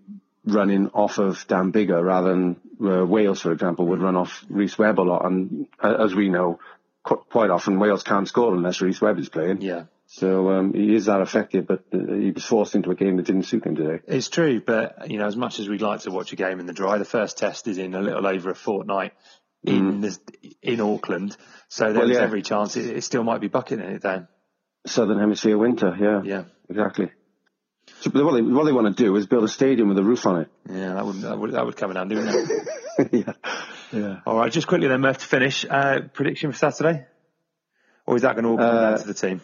running 0.47 0.87
off 0.89 1.17
of 1.19 1.45
Dan 1.47 1.71
Biggar 1.71 2.03
rather 2.03 2.29
than 2.29 2.55
uh, 2.83 3.05
Wales, 3.05 3.41
for 3.41 3.51
example, 3.51 3.85
would 3.87 4.01
run 4.01 4.15
off 4.15 4.45
Rhys 4.49 4.77
Webb 4.77 4.99
a 4.99 5.01
lot. 5.01 5.25
And 5.25 5.67
uh, 5.83 5.95
as 6.03 6.15
we 6.15 6.29
know, 6.29 6.59
qu- 7.03 7.23
quite 7.29 7.49
often 7.49 7.79
Wales 7.79 8.03
can't 8.03 8.27
score 8.27 8.53
unless 8.55 8.81
Rhys 8.81 9.01
Webb 9.01 9.19
is 9.19 9.29
playing. 9.29 9.61
Yeah. 9.61 9.83
So 10.09 10.51
um, 10.51 10.73
he 10.73 10.95
is 10.95 11.05
that 11.05 11.19
effective, 11.19 11.67
but 11.67 11.83
uh, 11.93 12.13
he 12.13 12.31
was 12.31 12.45
forced 12.45 12.75
into 12.75 12.91
a 12.91 12.95
game 12.95 13.17
that 13.17 13.25
didn't 13.25 13.43
suit 13.43 13.65
him 13.65 13.75
today. 13.75 13.99
It's 14.07 14.29
true, 14.29 14.61
but 14.61 15.11
you 15.11 15.17
know, 15.17 15.27
as 15.27 15.35
much 15.35 15.59
as 15.59 15.67
we'd 15.67 15.81
like 15.81 16.01
to 16.01 16.11
watch 16.11 16.31
a 16.31 16.37
game 16.37 16.61
in 16.61 16.65
the 16.65 16.73
dry, 16.73 16.97
the 16.97 17.03
first 17.05 17.37
test 17.37 17.67
is 17.67 17.77
in 17.77 17.93
a 17.93 18.01
little 18.01 18.25
over 18.25 18.49
a 18.49 18.55
fortnight 18.55 19.13
in 19.63 19.99
this, 19.99 20.17
in 20.61 20.79
Auckland, 20.79 21.35
so 21.67 21.91
there's 21.91 21.95
Mm. 21.95 21.99
Well, 21.99 22.09
yeah. 22.11 22.21
every 22.21 22.41
chance 22.41 22.77
it, 22.77 22.85
it 22.95 23.03
still 23.03 23.23
might 23.23 23.41
be 23.41 23.49
bucketing 23.49 23.83
it 23.83 24.01
down. 24.01 24.29
Southern 24.85 25.19
Hemisphere 25.19 25.57
winter, 25.57 25.93
yeah. 25.99 26.21
Yeah. 26.23 26.43
Exactly. 26.69 27.11
So 28.01 28.11
what 28.11 28.33
they, 28.33 28.41
what 28.41 28.65
they 28.65 28.71
want 28.71 28.95
to 28.95 29.03
do 29.03 29.15
is 29.15 29.25
build 29.25 29.43
a 29.43 29.47
stadium 29.47 29.89
with 29.89 29.97
a 29.97 30.03
roof 30.03 30.25
on 30.27 30.41
it. 30.41 30.49
Yeah, 30.69 30.93
that 30.93 31.05
would 31.05 31.21
that 31.21 31.37
would, 31.39 31.51
that 31.53 31.65
would 31.65 31.75
come 31.77 31.91
in 31.91 31.97
handy, 31.97 32.15
wouldn't 32.15 32.51
it? 32.51 32.67
yeah. 33.11 33.33
Yeah. 33.91 34.19
All 34.25 34.37
right, 34.37 34.51
just 34.51 34.67
quickly 34.67 34.87
then, 34.87 35.01
Murph, 35.01 35.17
to 35.19 35.25
finish. 35.25 35.65
Uh, 35.69 36.01
prediction 36.13 36.51
for 36.51 36.57
Saturday, 36.57 37.05
or 38.05 38.15
is 38.15 38.21
that 38.23 38.35
going 38.35 38.43
to 38.43 38.49
all 38.51 38.57
come 38.57 38.65
Uh, 38.77 38.89
down 38.91 38.99
to 38.99 39.07
the 39.07 39.13
team? 39.13 39.41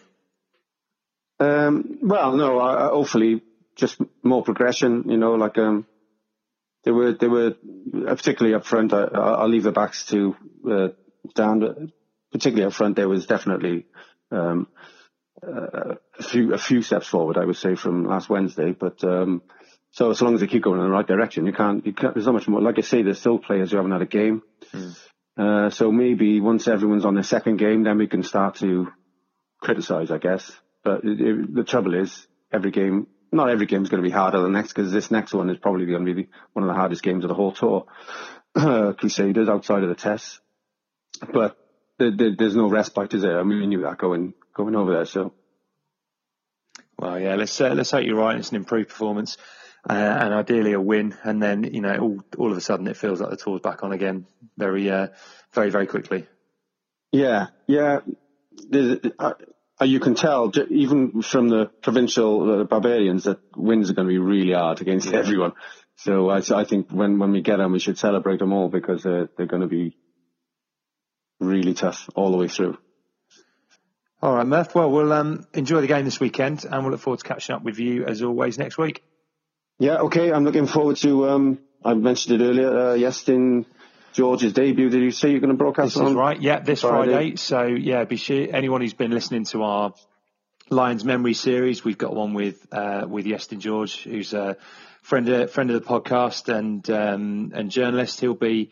Um, 1.40 1.98
well, 2.02 2.36
no, 2.36 2.58
I, 2.58 2.86
I- 2.86 2.90
hopefully 2.90 3.42
just 3.76 4.00
more 4.22 4.42
progression, 4.44 5.04
you 5.10 5.16
know, 5.16 5.34
like, 5.34 5.58
um, 5.58 5.84
they 6.84 6.92
were, 6.92 7.12
they 7.12 7.26
were, 7.26 7.54
uh, 8.06 8.14
particularly 8.14 8.54
up 8.54 8.64
front, 8.64 8.92
I, 8.92 9.02
I- 9.04 9.34
I'll 9.40 9.48
leave 9.48 9.64
the 9.64 9.72
backs 9.72 10.06
to, 10.06 10.36
uh, 10.70 10.88
Dan, 11.34 11.58
but 11.58 11.78
particularly 12.30 12.66
up 12.66 12.72
front, 12.74 12.94
there 12.96 13.08
was 13.08 13.26
definitely, 13.26 13.86
um, 14.30 14.68
uh, 15.46 15.94
a 16.18 16.22
few, 16.22 16.54
a 16.54 16.58
few 16.58 16.82
steps 16.82 17.06
forward, 17.06 17.38
I 17.38 17.44
would 17.44 17.56
say, 17.56 17.74
from 17.74 18.04
last 18.04 18.28
Wednesday, 18.28 18.72
but, 18.72 19.02
um, 19.04 19.42
so 19.90 20.10
as 20.10 20.20
long 20.20 20.34
as 20.34 20.40
they 20.40 20.48
keep 20.48 20.64
going 20.64 20.80
in 20.80 20.86
the 20.86 20.90
right 20.90 21.06
direction, 21.06 21.46
you 21.46 21.52
can't, 21.52 21.86
you 21.86 21.92
can't, 21.92 22.14
there's 22.14 22.26
not 22.26 22.34
much 22.34 22.48
more. 22.48 22.60
Like 22.60 22.78
I 22.78 22.82
say, 22.82 23.02
there's 23.02 23.20
still 23.20 23.38
players 23.38 23.70
who 23.70 23.76
haven't 23.76 23.92
had 23.92 24.02
a 24.02 24.06
game. 24.06 24.42
Uh, 25.36 25.70
so 25.70 25.92
maybe 25.92 26.40
once 26.40 26.66
everyone's 26.66 27.04
on 27.04 27.14
their 27.14 27.22
second 27.22 27.58
game, 27.58 27.84
then 27.84 27.98
we 27.98 28.08
can 28.08 28.24
start 28.24 28.56
to 28.56 28.88
criticize, 29.60 30.10
I 30.10 30.18
guess. 30.18 30.50
But 30.82 31.04
it, 31.04 31.20
it, 31.20 31.54
the 31.54 31.62
trouble 31.62 31.94
is, 31.94 32.26
every 32.52 32.72
game 32.72 33.06
not 33.34 33.50
every 33.50 33.66
game 33.66 33.82
is 33.82 33.88
going 33.88 34.02
to 34.02 34.08
be 34.08 34.12
harder 34.12 34.40
than 34.40 34.52
the 34.52 34.58
next 34.58 34.72
because 34.72 34.92
this 34.92 35.10
next 35.10 35.34
one 35.34 35.50
is 35.50 35.58
probably 35.58 35.86
going 35.86 36.06
to 36.06 36.14
be 36.14 36.22
the, 36.22 36.28
one 36.52 36.62
of 36.62 36.68
the 36.68 36.74
hardest 36.74 37.02
games 37.02 37.24
of 37.24 37.28
the 37.28 37.34
whole 37.34 37.52
tour. 37.52 37.86
Crusaders 38.96 39.48
outside 39.48 39.82
of 39.82 39.88
the 39.88 39.96
tests, 39.96 40.40
but 41.32 41.58
there, 41.98 42.12
there, 42.16 42.30
there's 42.38 42.54
no 42.54 42.68
respite, 42.68 43.12
is 43.12 43.22
there? 43.22 43.40
I 43.40 43.42
mean, 43.42 43.58
we 43.58 43.66
knew 43.66 43.82
that 43.82 43.98
going 43.98 44.34
going 44.54 44.76
over 44.76 44.92
there. 44.92 45.04
So, 45.04 45.34
well, 46.98 47.20
yeah, 47.20 47.34
let's 47.34 47.60
uh, 47.60 47.70
let's 47.70 47.90
hope 47.90 48.04
you're 48.06 48.16
right. 48.16 48.38
It's 48.38 48.50
an 48.50 48.56
improved 48.56 48.88
performance, 48.88 49.36
uh, 49.88 49.92
and 49.92 50.32
ideally 50.32 50.72
a 50.72 50.80
win, 50.80 51.16
and 51.22 51.42
then 51.42 51.64
you 51.64 51.80
know 51.80 51.96
all 51.96 52.24
all 52.38 52.50
of 52.52 52.56
a 52.56 52.60
sudden 52.60 52.86
it 52.86 52.96
feels 52.96 53.20
like 53.20 53.30
the 53.30 53.36
tour's 53.36 53.60
back 53.60 53.82
on 53.82 53.92
again, 53.92 54.26
very 54.56 54.90
uh, 54.90 55.08
very 55.52 55.70
very 55.70 55.86
quickly. 55.86 56.26
Yeah, 57.12 57.48
yeah. 57.66 58.00
Uh, 59.18 59.34
you 59.82 59.98
can 59.98 60.14
tell 60.14 60.52
even 60.70 61.20
from 61.22 61.48
the 61.48 61.66
provincial 61.82 62.60
uh, 62.60 62.64
barbarians 62.64 63.24
that 63.24 63.40
wins 63.56 63.90
are 63.90 63.94
going 63.94 64.06
to 64.06 64.12
be 64.12 64.18
really 64.18 64.52
hard 64.52 64.80
against 64.80 65.10
yeah. 65.10 65.18
everyone. 65.18 65.52
So 65.96 66.28
I, 66.30 66.42
I, 66.54 66.64
think 66.64 66.90
when, 66.90 67.18
when 67.18 67.32
we 67.32 67.40
get 67.40 67.58
them, 67.58 67.72
we 67.72 67.78
should 67.78 67.98
celebrate 67.98 68.38
them 68.38 68.52
all 68.52 68.68
because 68.68 69.04
uh, 69.06 69.26
they're 69.36 69.46
going 69.46 69.62
to 69.62 69.68
be 69.68 69.96
really 71.40 71.74
tough 71.74 72.08
all 72.14 72.30
the 72.30 72.36
way 72.36 72.48
through. 72.48 72.78
All 74.24 74.34
right, 74.34 74.46
Murph. 74.46 74.74
Well, 74.74 74.90
we'll 74.90 75.12
um, 75.12 75.46
enjoy 75.52 75.82
the 75.82 75.86
game 75.86 76.06
this 76.06 76.18
weekend, 76.18 76.64
and 76.64 76.82
we'll 76.82 76.92
look 76.92 77.00
forward 77.02 77.20
to 77.20 77.28
catching 77.28 77.54
up 77.54 77.62
with 77.62 77.78
you 77.78 78.06
as 78.06 78.22
always 78.22 78.56
next 78.56 78.78
week. 78.78 79.04
Yeah, 79.78 79.96
okay. 79.96 80.32
I'm 80.32 80.44
looking 80.44 80.66
forward 80.66 80.96
to. 80.98 81.28
Um, 81.28 81.58
I 81.84 81.92
mentioned 81.92 82.40
it 82.40 82.42
earlier. 82.42 82.70
Uh, 82.70 82.96
Iestyn 82.96 83.66
George's 84.14 84.54
debut. 84.54 84.88
Did 84.88 85.02
you 85.02 85.10
say 85.10 85.30
you're 85.30 85.40
going 85.40 85.50
to 85.50 85.58
broadcast? 85.58 85.92
This 85.92 86.00
on 86.00 86.06
is 86.06 86.14
right. 86.14 86.40
Yeah, 86.40 86.60
this 86.60 86.80
Friday. 86.80 87.12
Friday. 87.12 87.36
So 87.36 87.64
yeah, 87.64 88.04
be 88.04 88.16
sure 88.16 88.46
anyone 88.50 88.80
who's 88.80 88.94
been 88.94 89.10
listening 89.10 89.44
to 89.44 89.62
our 89.62 89.92
Lions 90.70 91.04
Memory 91.04 91.34
series, 91.34 91.84
we've 91.84 91.98
got 91.98 92.16
one 92.16 92.32
with 92.32 92.66
uh, 92.72 93.04
with 93.06 93.26
Iestyn 93.26 93.58
George, 93.58 94.04
who's 94.04 94.32
a 94.32 94.56
friend 95.02 95.28
of, 95.28 95.50
friend 95.50 95.70
of 95.70 95.82
the 95.82 95.86
podcast 95.86 96.48
and 96.48 96.88
um, 96.88 97.52
and 97.54 97.70
journalist. 97.70 98.20
He'll 98.20 98.32
be 98.32 98.70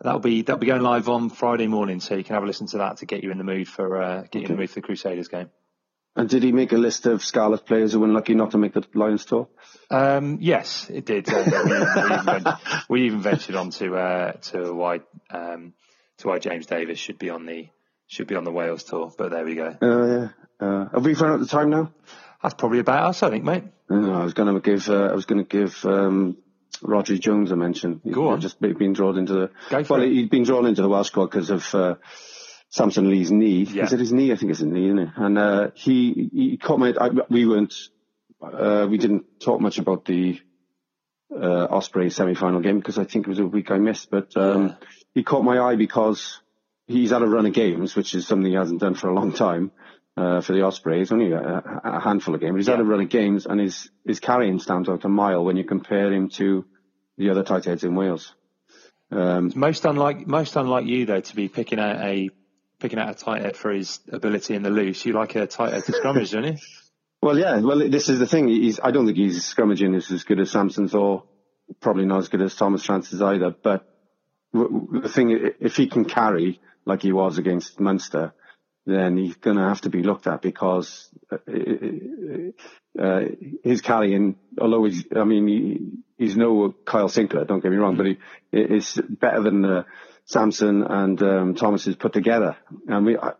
that'll 0.00 0.20
be 0.20 0.42
that'll 0.42 0.58
be 0.58 0.66
going 0.66 0.82
live 0.82 1.08
on 1.08 1.30
Friday 1.30 1.66
morning, 1.66 2.00
so 2.00 2.14
you 2.14 2.24
can 2.24 2.34
have 2.34 2.42
a 2.42 2.46
listen 2.46 2.66
to 2.68 2.78
that 2.78 2.98
to 2.98 3.06
get 3.06 3.22
you 3.22 3.30
in 3.30 3.38
the 3.38 3.44
mood 3.44 3.68
for 3.68 4.02
uh, 4.02 4.22
get 4.22 4.40
you 4.40 4.46
in 4.46 4.52
the 4.52 4.58
mood 4.58 4.70
for 4.70 4.76
the 4.76 4.86
Crusaders 4.86 5.28
game. 5.28 5.50
And 6.16 6.28
did 6.28 6.42
he 6.42 6.50
make 6.50 6.72
a 6.72 6.76
list 6.76 7.06
of 7.06 7.22
Scarlet 7.22 7.64
players 7.64 7.92
who 7.92 8.00
were 8.00 8.08
lucky 8.08 8.34
not 8.34 8.50
to 8.50 8.58
make 8.58 8.72
the 8.72 8.84
Lions 8.92 9.24
tour? 9.24 9.48
Um, 9.88 10.38
yes, 10.40 10.90
it 10.90 11.06
did. 11.06 11.32
Uh, 11.32 11.44
we, 11.46 11.70
we, 11.70 12.16
even, 12.16 12.44
we, 12.88 13.06
even, 13.06 13.20
ventured 13.20 13.54
on 13.54 13.70
to 13.70 13.94
uh, 13.96 14.32
to 14.32 14.74
why 14.74 15.00
um, 15.30 15.74
to 16.18 16.28
why 16.28 16.40
James 16.40 16.66
Davies 16.66 16.98
should 16.98 17.18
be 17.18 17.30
on 17.30 17.46
the 17.46 17.68
should 18.08 18.26
be 18.26 18.34
on 18.34 18.44
the 18.44 18.50
Wales 18.50 18.82
tour. 18.82 19.12
But 19.16 19.30
there 19.30 19.44
we 19.44 19.54
go. 19.54 19.76
Uh, 19.80 20.06
yeah. 20.06 20.28
Uh, 20.60 20.88
have 20.92 21.04
we 21.04 21.14
run 21.14 21.32
out 21.32 21.40
the 21.40 21.46
time 21.46 21.70
now? 21.70 21.92
That's 22.42 22.54
probably 22.54 22.80
about 22.80 23.10
us, 23.10 23.22
I 23.22 23.30
think, 23.30 23.44
mate. 23.44 23.64
No, 23.88 24.14
I 24.14 24.24
was 24.24 24.34
going 24.34 24.52
to 24.52 24.60
give 24.60 24.88
uh, 24.88 25.06
I 25.06 25.14
was 25.14 25.24
going 25.24 25.44
to 25.44 25.48
give 25.48 25.84
um, 25.84 26.36
Rhodri 26.82 27.20
Jones 27.20 27.52
I 27.52 27.54
mentioned. 27.54 28.00
Go 28.10 28.28
on. 28.28 28.40
Just 28.40 28.60
been 28.60 28.92
drawn 28.92 29.18
into 29.18 29.32
the. 29.32 29.50
Go 29.70 29.84
well, 29.88 30.02
it. 30.02 30.12
he'd 30.12 30.30
been 30.30 30.44
drawn 30.44 30.66
into 30.66 30.82
the 30.82 30.88
Welsh 30.88 31.08
squad 31.08 31.26
because 31.26 31.50
of 31.50 31.74
uh, 31.74 31.94
Samson 32.70 33.10
Lee's 33.10 33.30
knee. 33.30 33.62
Yeah. 33.64 33.84
Is 33.84 33.92
it 33.92 34.00
his 34.00 34.12
knee? 34.12 34.32
I 34.32 34.36
think 34.36 34.50
it's 34.50 34.60
his 34.60 34.68
knee, 34.68 34.86
isn't 34.86 34.98
it? 34.98 35.08
And 35.16 35.38
uh, 35.38 35.70
he 35.74 36.30
he 36.32 36.56
caught 36.56 36.78
my. 36.78 36.94
I, 36.98 37.10
we 37.28 37.46
weren't. 37.46 37.74
Uh, 38.40 38.86
we 38.88 38.98
didn't 38.98 39.40
talk 39.40 39.60
much 39.60 39.78
about 39.78 40.04
the 40.04 40.40
uh, 41.34 41.64
Osprey 41.70 42.10
semi-final 42.10 42.60
game 42.60 42.78
because 42.78 42.98
I 42.98 43.04
think 43.04 43.26
it 43.26 43.30
was 43.30 43.40
a 43.40 43.46
week 43.46 43.70
I 43.70 43.78
missed. 43.78 44.10
But 44.10 44.36
um, 44.36 44.68
yeah. 44.68 44.74
he 45.14 45.22
caught 45.24 45.42
my 45.42 45.58
eye 45.58 45.76
because 45.76 46.40
he's 46.86 47.10
had 47.10 47.22
a 47.22 47.26
run 47.26 47.46
of 47.46 47.52
games, 47.52 47.96
which 47.96 48.14
is 48.14 48.26
something 48.26 48.50
he 48.50 48.56
hasn't 48.56 48.80
done 48.80 48.94
for 48.94 49.08
a 49.08 49.14
long 49.14 49.32
time. 49.32 49.72
Uh, 50.18 50.40
for 50.40 50.52
the 50.52 50.62
Ospreys, 50.62 51.12
only 51.12 51.30
a, 51.30 51.80
a 51.84 52.00
handful 52.00 52.34
of 52.34 52.40
games. 52.40 52.56
He's 52.56 52.66
yeah. 52.66 52.72
had 52.72 52.80
a 52.80 52.84
run 52.84 53.00
of 53.00 53.08
games, 53.08 53.46
and 53.46 53.60
his 53.60 53.88
his 54.04 54.18
carrying 54.18 54.58
stands 54.58 54.88
out 54.88 55.04
a 55.04 55.08
mile 55.08 55.44
when 55.44 55.56
you 55.56 55.62
compare 55.62 56.12
him 56.12 56.28
to 56.30 56.64
the 57.18 57.30
other 57.30 57.44
tight 57.44 57.66
heads 57.66 57.84
in 57.84 57.94
Wales. 57.94 58.34
Um, 59.12 59.52
most 59.54 59.84
unlike 59.84 60.26
most 60.26 60.56
unlike 60.56 60.86
you 60.86 61.06
though 61.06 61.20
to 61.20 61.36
be 61.36 61.48
picking 61.48 61.78
out 61.78 62.04
a 62.04 62.30
picking 62.80 62.98
out 62.98 63.10
a 63.10 63.14
tight 63.14 63.42
head 63.42 63.56
for 63.56 63.70
his 63.70 64.00
ability 64.10 64.56
in 64.56 64.64
the 64.64 64.70
loose. 64.70 65.06
You 65.06 65.12
like 65.12 65.36
a 65.36 65.46
tight 65.46 65.72
head 65.72 65.84
to 65.84 65.92
scrummage, 65.92 66.32
don't 66.32 66.44
you? 66.44 66.56
Well, 67.20 67.36
yeah. 67.36 67.58
Well, 67.58 67.90
this 67.90 68.08
is 68.08 68.20
the 68.20 68.28
thing. 68.28 68.46
He's, 68.46 68.78
I 68.80 68.92
don't 68.92 69.04
think 69.04 69.18
he's 69.18 69.42
scrummaging 69.42 69.96
is 69.96 70.08
as 70.12 70.22
good 70.22 70.38
as 70.38 70.52
Samson's 70.52 70.94
or 70.94 71.24
probably 71.80 72.06
not 72.06 72.20
as 72.20 72.28
good 72.28 72.42
as 72.42 72.54
Thomas 72.54 72.86
Francis 72.86 73.20
either. 73.20 73.50
But 73.50 73.92
the 74.52 75.10
thing, 75.12 75.50
if 75.58 75.76
he 75.76 75.88
can 75.88 76.04
carry 76.04 76.60
like 76.84 77.02
he 77.02 77.10
was 77.12 77.38
against 77.38 77.80
Munster, 77.80 78.34
then 78.88 79.18
he's 79.18 79.36
going 79.36 79.56
to 79.56 79.68
have 79.68 79.82
to 79.82 79.90
be 79.90 80.02
looked 80.02 80.26
at 80.26 80.40
because 80.40 81.10
uh, 81.30 81.36
uh, 82.98 83.20
his 83.62 83.82
carrying, 83.82 84.36
although 84.58 84.84
he's, 84.84 85.04
I 85.14 85.24
mean, 85.24 85.46
he, 85.46 86.24
he's 86.24 86.36
no 86.36 86.72
Kyle 86.86 87.08
Sinckler, 87.08 87.46
don't 87.46 87.60
get 87.60 87.70
me 87.70 87.76
wrong, 87.76 87.96
but 87.96 88.06
he, 88.06 88.18
it's 88.50 88.98
better 88.98 89.42
than 89.42 89.64
uh, 89.64 89.82
Samson 90.24 90.82
and 90.82 91.22
um, 91.22 91.54
Thomas 91.54 91.86
is 91.86 91.96
put 91.96 92.14
together. 92.14 92.56
And 92.86 93.04
we, 93.04 93.18
I, 93.18 93.32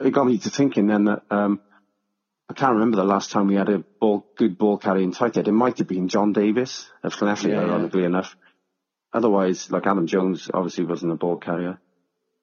it 0.00 0.10
got 0.10 0.26
me 0.26 0.38
to 0.38 0.50
thinking 0.50 0.86
then 0.86 1.04
that 1.04 1.22
um, 1.30 1.60
I 2.48 2.54
can't 2.54 2.72
remember 2.72 2.96
the 2.96 3.04
last 3.04 3.30
time 3.30 3.48
we 3.48 3.56
had 3.56 3.68
a 3.68 3.78
ball, 4.00 4.26
good 4.36 4.56
ball 4.56 4.78
carrying 4.78 5.12
tight 5.12 5.36
end. 5.36 5.48
It 5.48 5.52
might 5.52 5.78
have 5.78 5.88
been 5.88 6.08
John 6.08 6.32
Davies 6.32 6.90
of 7.02 7.14
Llanelli, 7.14 7.50
yeah, 7.50 7.60
ironically 7.60 8.00
yeah. 8.00 8.06
enough. 8.06 8.36
Otherwise, 9.12 9.70
like 9.70 9.86
Adam 9.86 10.06
Jones 10.06 10.50
obviously 10.52 10.84
wasn't 10.84 11.12
a 11.12 11.16
ball 11.16 11.36
carrier. 11.36 11.78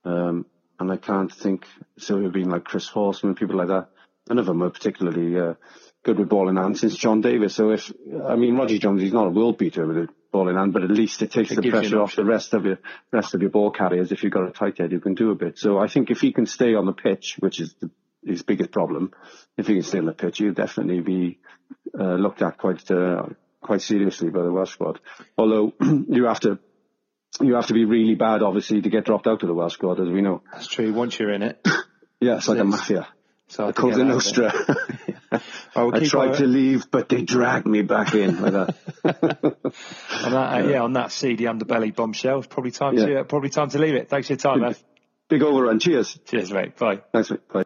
Um, 0.05 0.45
and 0.79 0.91
I 0.91 0.97
can't 0.97 1.31
think, 1.31 1.67
so 1.97 2.21
have 2.21 2.31
been 2.31 2.49
like 2.49 2.63
Chris 2.63 2.89
Horsman, 2.89 3.35
people 3.35 3.57
like 3.57 3.67
that. 3.67 3.89
None 4.29 4.39
of 4.39 4.45
them 4.45 4.59
were 4.59 4.69
particularly 4.69 5.39
uh, 5.39 5.55
good 6.03 6.19
with 6.19 6.29
ball 6.29 6.49
in 6.49 6.55
hand 6.55 6.77
since 6.77 6.95
John 6.95 7.21
Davies. 7.21 7.55
So 7.55 7.71
if, 7.71 7.91
I 8.25 8.35
mean, 8.35 8.55
Rhodri 8.55 8.79
Jones, 8.79 9.01
he's 9.01 9.13
not 9.13 9.27
a 9.27 9.31
world 9.31 9.57
beater 9.57 9.85
with 9.85 9.97
a 9.97 10.07
ball 10.31 10.47
in 10.47 10.55
hand, 10.55 10.73
but 10.73 10.83
at 10.83 10.91
least 10.91 11.21
it 11.21 11.31
takes 11.31 11.51
it 11.51 11.61
the 11.61 11.69
pressure 11.69 12.01
off 12.01 12.15
the 12.15 12.23
rest 12.23 12.53
of 12.53 12.65
your 12.65 12.77
rest 13.11 13.33
of 13.33 13.41
your 13.41 13.49
ball 13.49 13.71
carriers. 13.71 14.11
If 14.11 14.23
you've 14.23 14.31
got 14.31 14.47
a 14.47 14.51
tight 14.51 14.77
head, 14.77 14.91
you 14.91 14.99
can 14.99 15.15
do 15.15 15.31
a 15.31 15.35
bit. 15.35 15.57
So 15.57 15.77
I 15.77 15.87
think 15.87 16.11
if 16.11 16.21
he 16.21 16.31
can 16.31 16.45
stay 16.45 16.75
on 16.75 16.85
the 16.85 16.93
pitch, 16.93 17.37
which 17.39 17.59
is 17.59 17.73
the, 17.79 17.89
his 18.25 18.43
biggest 18.43 18.71
problem, 18.71 19.11
if 19.57 19.67
he 19.67 19.73
can 19.73 19.83
stay 19.83 19.99
on 19.99 20.05
the 20.05 20.13
pitch, 20.13 20.37
he'll 20.37 20.53
definitely 20.53 21.01
be 21.01 21.39
uh, 21.97 22.13
looked 22.13 22.41
at 22.41 22.57
quite 22.57 22.89
uh, 22.91 23.23
quite 23.61 23.81
seriously 23.81 24.29
by 24.29 24.43
the 24.43 24.51
Welsh 24.51 24.71
squad. 24.71 24.99
Although 25.37 25.73
you 25.81 26.25
have 26.25 26.39
to 26.41 26.59
you 27.41 27.55
have 27.55 27.67
to 27.67 27.73
be 27.73 27.85
really 27.85 28.15
bad, 28.15 28.41
obviously, 28.41 28.81
to 28.81 28.89
get 28.89 29.05
dropped 29.05 29.27
out 29.27 29.41
of 29.41 29.47
the 29.47 29.53
Welsh 29.53 29.73
squad, 29.73 29.99
as 29.99 30.09
we 30.09 30.21
know. 30.21 30.41
That's 30.51 30.67
true. 30.67 30.93
Once 30.93 31.19
you're 31.19 31.33
in 31.33 31.43
it, 31.43 31.65
yeah, 32.19 32.37
it's 32.37 32.47
like 32.47 32.59
a 32.59 32.63
mafia. 32.63 33.07
So 33.47 33.63
I 33.65 33.67
the 33.67 33.73
Cosa 33.73 34.03
Nostra. 34.03 34.53
I 35.75 35.99
tried 36.05 36.37
to 36.37 36.45
leave, 36.45 36.89
but 36.91 37.09
they 37.09 37.21
dragged 37.21 37.65
me 37.67 37.81
back 37.81 38.13
in. 38.13 38.41
Like 38.41 38.53
that. 38.53 38.75
on 40.23 40.31
that 40.31 40.53
uh, 40.53 40.67
yeah, 40.67 40.81
on 40.81 40.93
that 40.93 41.11
seedy 41.11 41.45
underbelly 41.45 41.95
bombshell, 41.95 42.39
it's 42.39 42.47
probably 42.47 42.71
time 42.71 42.97
yeah. 42.97 43.05
to 43.05 43.19
uh, 43.19 43.23
probably 43.23 43.49
time 43.49 43.69
to 43.69 43.79
leave 43.79 43.95
it. 43.95 44.09
Thanks 44.09 44.27
for 44.27 44.33
your 44.33 44.37
time, 44.39 44.61
man. 44.61 44.75
Big 45.29 45.43
overrun. 45.43 45.79
Cheers. 45.79 46.19
Cheers, 46.25 46.51
mate. 46.51 46.77
Bye. 46.77 47.01
Thanks, 47.11 47.29
mate. 47.29 47.47
Bye. 47.47 47.65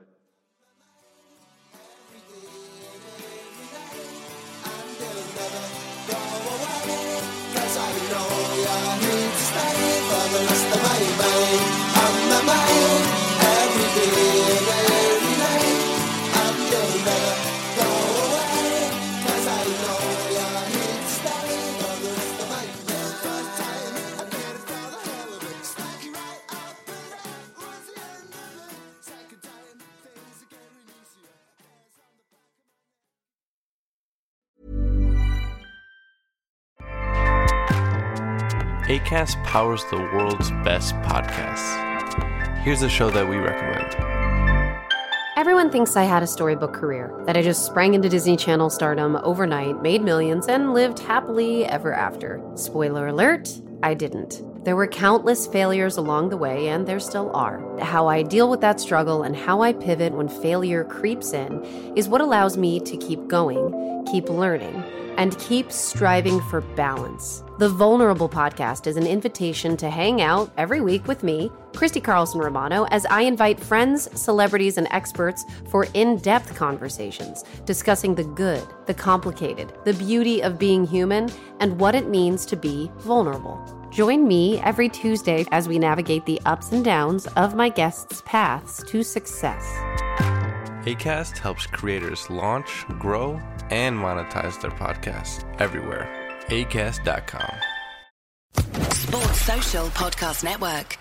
ACAST 39.14 39.44
powers 39.44 39.86
the 39.92 39.98
world's 39.98 40.50
best 40.64 40.96
podcasts. 41.04 42.58
Here's 42.64 42.82
a 42.82 42.90
show 42.90 43.12
that 43.12 43.30
we 43.30 43.38
recommend. 43.38 43.96
Everyone 45.38 45.70
thinks 45.70 45.96
I 45.96 46.02
had 46.02 46.24
a 46.24 46.28
storybook 46.28 46.74
career, 46.74 47.14
that 47.28 47.38
I 47.38 47.44
just 47.44 47.64
sprang 47.64 47.94
into 47.94 48.10
Disney 48.10 48.36
Channel 48.36 48.72
stardom 48.72 49.18
overnight, 49.18 49.84
made 49.84 50.02
millions, 50.02 50.48
and 50.48 50.74
lived 50.74 50.98
happily 50.98 51.64
ever 51.66 51.94
after. 51.94 52.42
Spoiler 52.56 53.06
alert, 53.06 53.52
I 53.84 53.94
didn't. 53.94 54.42
There 54.66 54.76
were 54.76 54.88
countless 54.88 55.46
failures 55.46 55.98
along 55.98 56.30
the 56.30 56.38
way, 56.38 56.70
and 56.70 56.88
there 56.88 57.00
still 57.00 57.30
are. 57.36 57.62
How 57.82 58.08
I 58.08 58.24
deal 58.24 58.50
with 58.50 58.62
that 58.62 58.82
struggle 58.82 59.22
and 59.22 59.36
how 59.36 59.62
I 59.62 59.74
pivot 59.74 60.14
when 60.14 60.28
failure 60.28 60.86
creeps 60.86 61.34
in 61.34 61.64
is 61.96 62.10
what 62.10 62.22
allows 62.22 62.58
me 62.58 62.80
to 62.80 62.98
keep 62.98 63.28
going, 63.28 64.08
keep 64.10 64.28
learning, 64.28 64.84
and 65.18 65.38
keep 65.38 65.72
striving 65.72 66.42
for 66.50 66.62
balance. 66.62 67.44
The 67.60 67.70
Vulnerable 67.70 68.28
Podcast 68.28 68.88
is 68.88 68.98
an 68.98 69.06
invitation 69.06 69.78
to 69.78 69.88
hang 69.88 70.24
out 70.24 70.52
every 70.58 70.82
week 70.82 71.08
with 71.08 71.22
me, 71.22 71.52
Christy 71.76 72.02
Carlson 72.02 72.42
Romano, 72.42 72.86
as 72.86 73.06
I 73.06 73.22
invite 73.22 73.60
friends, 73.60 74.10
celebrities, 74.20 74.80
and 74.80 74.88
experts 74.90 75.46
for 75.70 75.86
in 75.94 76.18
depth 76.18 76.56
conversations 76.56 77.44
discussing 77.66 78.16
the 78.16 78.24
good, 78.24 78.66
the 78.88 78.94
complicated, 78.96 79.72
the 79.86 79.94
beauty 79.94 80.42
of 80.42 80.58
being 80.58 80.84
human, 80.84 81.30
and 81.60 81.80
what 81.80 81.94
it 81.94 82.10
means 82.10 82.44
to 82.48 82.56
be 82.56 82.90
vulnerable. 82.98 83.64
Join 83.92 84.28
me 84.28 84.60
every 84.62 84.90
Tuesday 84.90 85.46
as 85.52 85.68
we 85.68 85.78
navigate 85.78 86.26
the 86.26 86.42
ups 86.48 86.72
and 86.72 86.84
downs 86.84 87.28
of 87.28 87.54
my 87.54 87.70
guests' 87.70 88.24
paths 88.26 88.84
to 88.88 89.04
success. 89.04 89.64
ACAST 90.88 91.38
helps 91.38 91.68
creators 91.68 92.28
launch, 92.32 92.84
grow, 92.98 93.40
and 93.70 93.96
monetize 93.96 94.60
their 94.60 94.72
podcasts 94.72 95.46
everywhere. 95.62 96.23
ACAST.com. 96.50 97.56
Sports 98.94 99.42
Social 99.42 99.88
Podcast 99.88 100.44
Network. 100.44 100.98